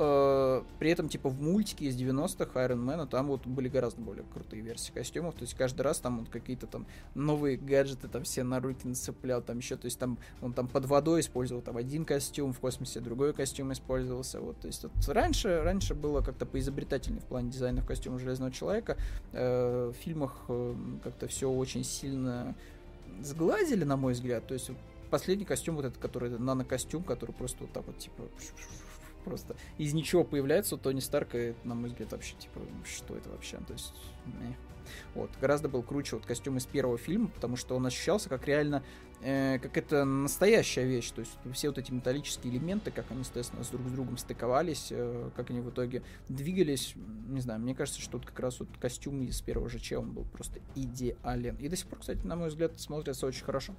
[0.00, 4.24] э, при этом, типа, в мультике из 90-х Iron Man, там вот были гораздо более
[4.32, 6.86] крутые версии костюмов, то есть каждый раз там вот какие-то там
[7.16, 10.84] новые гаджеты там все на руки нацеплял, там еще, то есть там он там под
[10.84, 15.62] водой использовал там один костюм, в космосе другой костюм использовался, вот, то есть вот раньше,
[15.62, 18.96] раньше было как-то поизобретательнее в плане дизайна костюма Железного Человека,
[19.32, 22.54] э, в фильмах э, как-то все очень сильно
[23.20, 24.70] сглазили, на мой взгляд, то есть
[25.08, 28.28] последний костюм вот этот, который нано-костюм, который просто вот так вот типа
[29.24, 33.58] просто из ничего появляется у Тони Старка, на мой взгляд, вообще, типа, что это вообще?
[33.66, 33.94] То есть,
[34.26, 34.56] не.
[35.14, 38.82] Вот, гораздо был круче вот костюм из первого фильма, потому что он ощущался как реально
[39.22, 41.10] э, как это настоящая вещь.
[41.10, 44.88] То есть все вот эти металлические элементы, как они, естественно, с друг с другом стыковались,
[44.90, 46.94] э, как они в итоге двигались.
[47.28, 50.24] Не знаю, мне кажется, что вот как раз вот костюм из первого ЖЧ, он был
[50.24, 51.56] просто идеален.
[51.56, 53.74] И до сих пор, кстати, на мой взгляд, смотрится очень хорошо.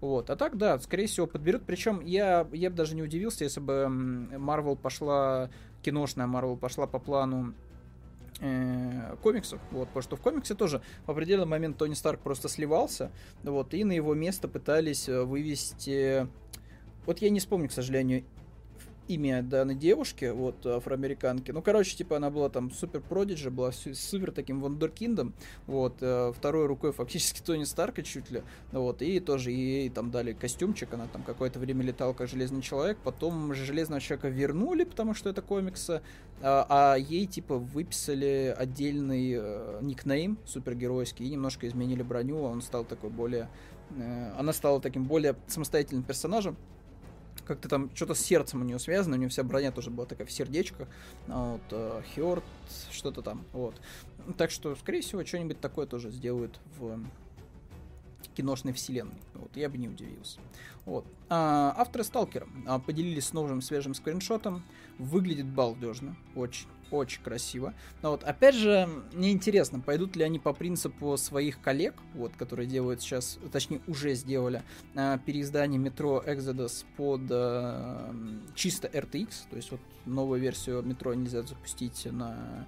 [0.00, 0.30] Вот.
[0.30, 1.62] А так, да, скорее всего, подберут.
[1.66, 3.86] Причем я, я бы даже не удивился, если бы
[4.32, 5.50] Marvel пошла,
[5.82, 7.54] киношная Marvel пошла по плану
[9.22, 13.10] комиксов, вот, потому что в комиксе тоже в определенный момент Тони Старк просто сливался,
[13.42, 16.26] вот, и на его место пытались э, вывести,
[17.06, 18.24] вот я не вспомню, к сожалению,
[19.08, 21.50] имя данной девушки, вот, афроамериканки.
[21.50, 25.34] Ну, короче, типа, она была там супер продиджи, была супер таким вундеркиндом,
[25.66, 28.42] вот, э, второй рукой фактически Тони Старка чуть ли,
[28.72, 32.98] вот, и тоже ей там дали костюмчик, она там какое-то время летала как Железный Человек,
[33.04, 36.02] потом Железного Человека вернули, потому что это комиксы,
[36.42, 42.84] а, а ей, типа, выписали отдельный э, никнейм супергеройский и немножко изменили броню, он стал
[42.84, 43.48] такой более...
[43.96, 46.56] Э, она стала таким более самостоятельным персонажем,
[47.46, 50.26] как-то там что-то с сердцем у нее связано, у нее вся броня тоже была такая
[50.26, 50.88] в сердечках,
[51.28, 52.02] а вот, э,
[52.90, 53.80] что-то там, вот.
[54.36, 57.00] Так что, скорее всего, что-нибудь такое тоже сделают в
[58.34, 59.16] киношной вселенной.
[59.34, 60.40] Вот, я бы не удивился.
[60.84, 61.06] Вот.
[61.28, 64.62] А, авторы Сталкера а, поделились новым свежим скриншотом.
[64.98, 67.74] Выглядит балдежно, очень очень красиво.
[68.02, 72.66] Но вот, опять же, мне интересно, пойдут ли они по принципу своих коллег, вот, которые
[72.66, 74.62] делают сейчас, точнее, уже сделали
[74.94, 78.12] э, переиздание метро Exodus под э,
[78.54, 82.66] чисто RTX, то есть вот новую версию метро нельзя запустить на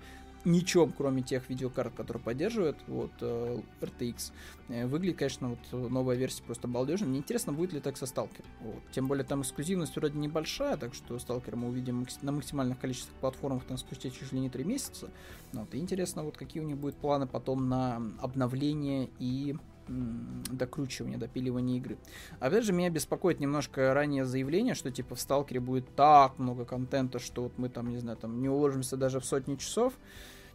[0.48, 4.32] ничем, кроме тех видеокарт, которые поддерживают вот, э, RTX.
[4.68, 7.06] Э, выглядит, конечно, вот новая версия просто балдежно.
[7.06, 8.44] Мне интересно, будет ли так со Stalker.
[8.60, 8.82] Вот.
[8.92, 13.64] Тем более там эксклюзивность вроде небольшая, так что Stalker мы увидим на максимальных количествах платформах
[13.64, 15.10] там спустя чуть ли не 3 месяца.
[15.52, 15.74] Вот.
[15.74, 19.56] И интересно, вот какие у них будут планы потом на обновление и
[19.88, 21.98] докручивания, допиливания игры.
[22.40, 27.18] Опять же, меня беспокоит немножко ранее заявление, что типа в Сталкере будет так много контента,
[27.18, 29.94] что вот мы там, не знаю, там не уложимся даже в сотни часов.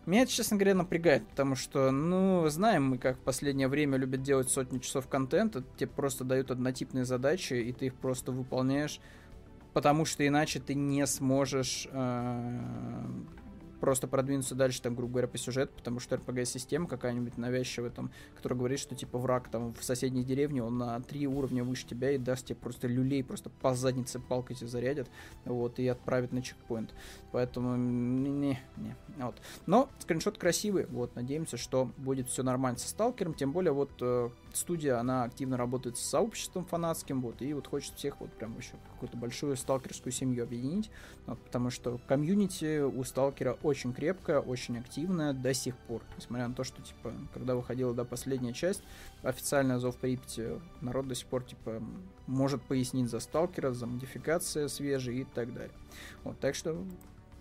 [0.05, 4.21] Меня это, честно говоря, напрягает, потому что, ну, знаем мы, как в последнее время любят
[4.21, 8.99] делать сотни часов контента, тебе просто дают однотипные задачи, и ты их просто выполняешь,
[9.71, 13.05] потому что иначе ты не сможешь э,
[13.83, 18.57] просто продвинуться дальше, там, грубо говоря, по сюжету, потому что RPG-система какая-нибудь навязчивая, там, которая
[18.57, 22.17] говорит, что, типа, враг там в соседней деревне, он на три уровня выше тебя и
[22.17, 25.09] даст тебе просто люлей, просто по заднице палкой тебе зарядит,
[25.43, 26.95] вот, и отправит на чекпоинт.
[27.33, 29.41] Поэтому, не, не, вот.
[29.65, 34.29] Но скриншот красивый, вот, надеемся, что будет все нормально со Сталкером, тем более, вот, э,
[34.55, 38.73] студия, она активно работает с сообществом фанатским, вот, и вот хочет всех вот прям еще
[38.93, 40.91] какую-то большую сталкерскую семью объединить,
[41.25, 46.53] вот, потому что комьюнити у сталкера очень крепкая, очень активная до сих пор, несмотря на
[46.53, 48.83] то, что, типа, когда выходила до последняя часть,
[49.21, 51.81] официальная Зов Припяти, народ до сих пор, типа,
[52.27, 55.75] может пояснить за сталкера, за модификации свежие и так далее.
[56.23, 56.83] Вот, так что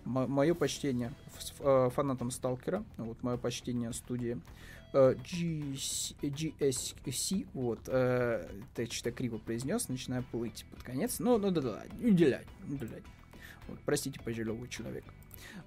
[0.04, 1.12] мое почтение
[1.60, 4.40] э, фанатам Сталкера, вот мое почтение студии
[4.92, 11.60] GS, GSC, вот, э, ты что-то криво произнес, начинаю плыть под конец, но, ну, да,
[11.60, 13.04] да, уделять, уделять.
[13.68, 15.12] Вот, простите, пожилого человека.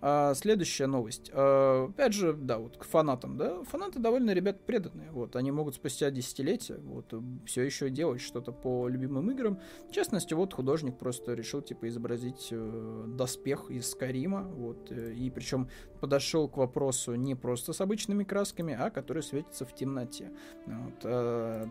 [0.01, 1.31] А, следующая новость.
[1.33, 5.75] А, опять же, да, вот к фанатам, да, фанаты довольно ребят преданные, вот, они могут
[5.75, 7.13] спустя десятилетия, вот,
[7.45, 9.59] все еще делать что-то по любимым играм.
[9.89, 15.29] В частности, вот художник просто решил, типа, изобразить э, доспех из Скарима, вот, э, и
[15.29, 15.69] причем
[15.99, 20.31] подошел к вопросу не просто с обычными красками, а который светится в темноте.
[20.65, 21.65] Вот, э,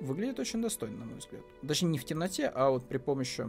[0.00, 1.42] выглядит очень достойно, на мой взгляд.
[1.62, 3.46] Даже не в темноте, а вот при помощи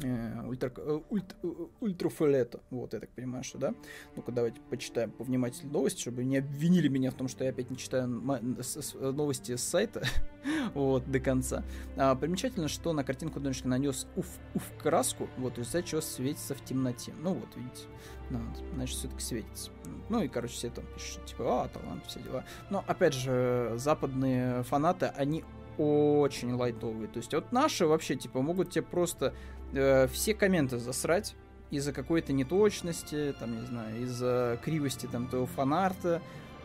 [0.00, 1.00] Э, э,
[1.42, 1.48] э,
[1.80, 2.60] ультрафиолета.
[2.70, 3.74] Вот, я так понимаю, что да.
[4.14, 7.76] Ну-ка, давайте почитаем повнимательнее новости, чтобы не обвинили меня в том, что я опять не
[7.76, 10.06] читаю новости с сайта
[10.74, 11.64] вот, до конца.
[11.96, 16.64] А, примечательно, что на картинку художник нанес уф, уф краску, вот, из-за чего светится в
[16.64, 17.12] темноте.
[17.20, 17.88] Ну вот, видите.
[18.30, 18.38] Ну,
[18.74, 19.70] значит, все-таки светится.
[20.10, 22.44] Ну и, короче, все там пишут, типа, а, талант, все дела.
[22.70, 25.44] Но, опять же, западные фанаты, они
[25.78, 27.08] очень лайтовые.
[27.08, 29.34] То есть вот наши вообще, типа, могут тебе просто
[29.72, 31.34] э, все комменты засрать,
[31.70, 36.22] из-за какой-то неточности, там, не знаю, из-за кривости там того фанарта.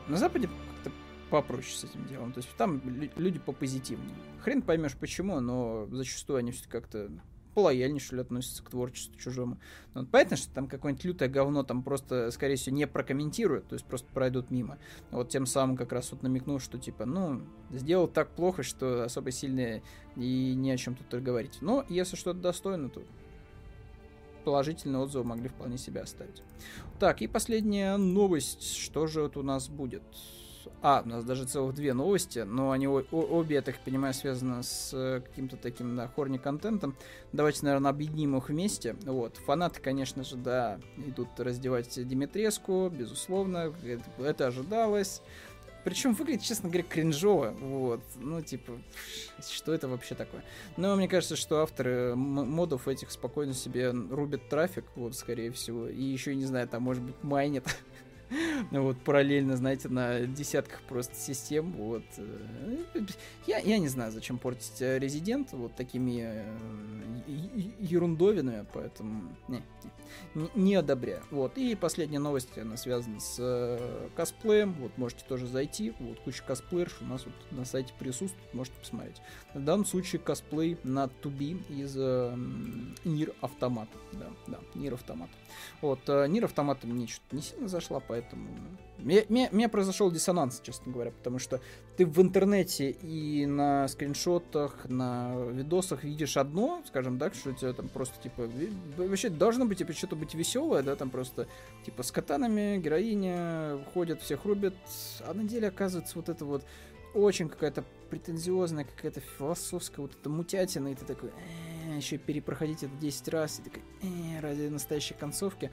[0.08, 0.92] На Западе как-то
[1.30, 2.32] попроще с этим делом.
[2.32, 2.82] То есть там
[3.16, 4.16] люди попозитивнее.
[4.42, 7.10] Хрен поймешь почему, но зачастую они все как-то
[7.54, 9.58] полояльнее, что ли, относятся к творчеству чужому.
[9.94, 13.76] Но ну, понятно, что там какое-нибудь лютое говно там просто, скорее всего, не прокомментируют, то
[13.76, 14.78] есть просто пройдут мимо.
[15.12, 17.42] Вот тем самым как раз вот намекнул, что типа, ну,
[17.72, 19.82] сделал так плохо, что особо сильно
[20.16, 21.58] и не о чем тут говорить.
[21.62, 23.04] Но если что-то достойно, то
[24.44, 26.44] положительный отзыв могли вполне себе оставить.
[27.00, 28.78] Так, и последняя новость.
[28.78, 30.04] Что же вот у нас будет?
[30.82, 34.92] А, у нас даже целых две новости, но они обе, я так понимаю, связаны с
[34.94, 36.96] э, каким-то таким, да, хорни-контентом.
[37.32, 38.96] Давайте, наверное, объединим их вместе.
[39.04, 45.22] Вот, фанаты, конечно же, да, идут раздевать Димитреску, безусловно, это, это ожидалось.
[45.84, 47.54] Причем выглядит, честно говоря, кринжово.
[47.60, 48.02] Вот.
[48.16, 48.74] Ну, типа,
[49.50, 50.44] что это вообще такое?
[50.78, 55.88] Но мне кажется, что авторы модов этих спокойно себе рубят трафик, вот, скорее всего.
[55.88, 57.66] И еще, не знаю, там, может быть, майнят
[58.72, 62.04] вот параллельно, знаете, на десятках просто систем, вот.
[63.48, 66.44] Я, я не знаю, зачем портить Резидент вот такими э,
[67.80, 69.64] ерундовинами, поэтому не,
[70.36, 71.24] не, не одобряю.
[71.32, 76.44] Вот, и последняя новость, она связана с э, косплеем, вот, можете тоже зайти, вот, куча
[76.44, 79.22] косплееров у нас вот на сайте присутствует, можете посмотреть.
[79.54, 82.36] В данном случае косплей на Туби из э,
[83.04, 85.34] Нир Автомата, да, да, Нир Автомата.
[85.82, 88.23] Вот, э, Нир Автомата мне что-то не сильно зашла, поэтому...
[89.04, 91.60] Меня, меня произошел диссонанс, честно говоря, потому что
[91.98, 97.74] ты в интернете и на скриншотах, на видосах видишь одно, скажем так, что у тебя
[97.74, 98.50] там просто, типа,
[98.96, 101.48] вообще должно быть, типа, что-то быть веселое, да, там просто,
[101.86, 104.76] типа, с катанами героиня ходят, всех рубят,
[105.20, 106.64] а на деле оказывается вот это вот
[107.14, 112.96] очень какая-то претензиозная, какая-то философская вот эта мутятина, и ты такой, э, еще перепроходить это
[112.96, 115.72] 10 раз, и такой, э, ради настоящей концовки.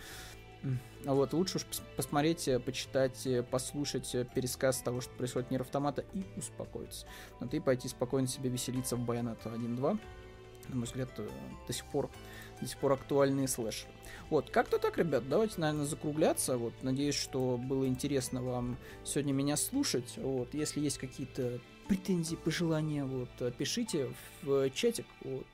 [1.04, 1.64] Вот лучше уж
[1.96, 7.06] посмотреть, э, почитать, э, послушать э, пересказ того, что происходит в мир автомата, и успокоиться.
[7.40, 9.98] Но ты пойти спокойно себе веселиться в Bayonetta 1.2.
[10.68, 11.08] На мой взгляд,
[11.66, 12.10] до сих пор
[12.60, 13.90] до сих пор актуальные слэшеры.
[14.28, 16.58] Вот, как-то так, ребят, давайте, наверное, закругляться.
[16.58, 20.14] Вот, надеюсь, что было интересно вам сегодня меня слушать.
[20.18, 21.60] Вот, если есть какие-то
[21.90, 23.28] претензии, пожелания, вот,
[23.58, 25.44] пишите в чатик, вот,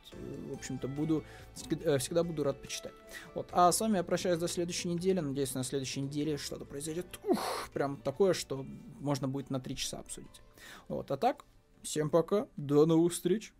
[0.50, 1.24] в общем-то, буду,
[1.54, 2.92] всегда буду рад почитать.
[3.34, 7.06] Вот, а с вами я прощаюсь до следующей недели, надеюсь, на следующей неделе что-то произойдет,
[7.24, 8.66] ух, прям такое, что
[9.00, 10.42] можно будет на три часа обсудить.
[10.88, 11.46] Вот, а так,
[11.82, 13.54] всем пока, до новых встреч!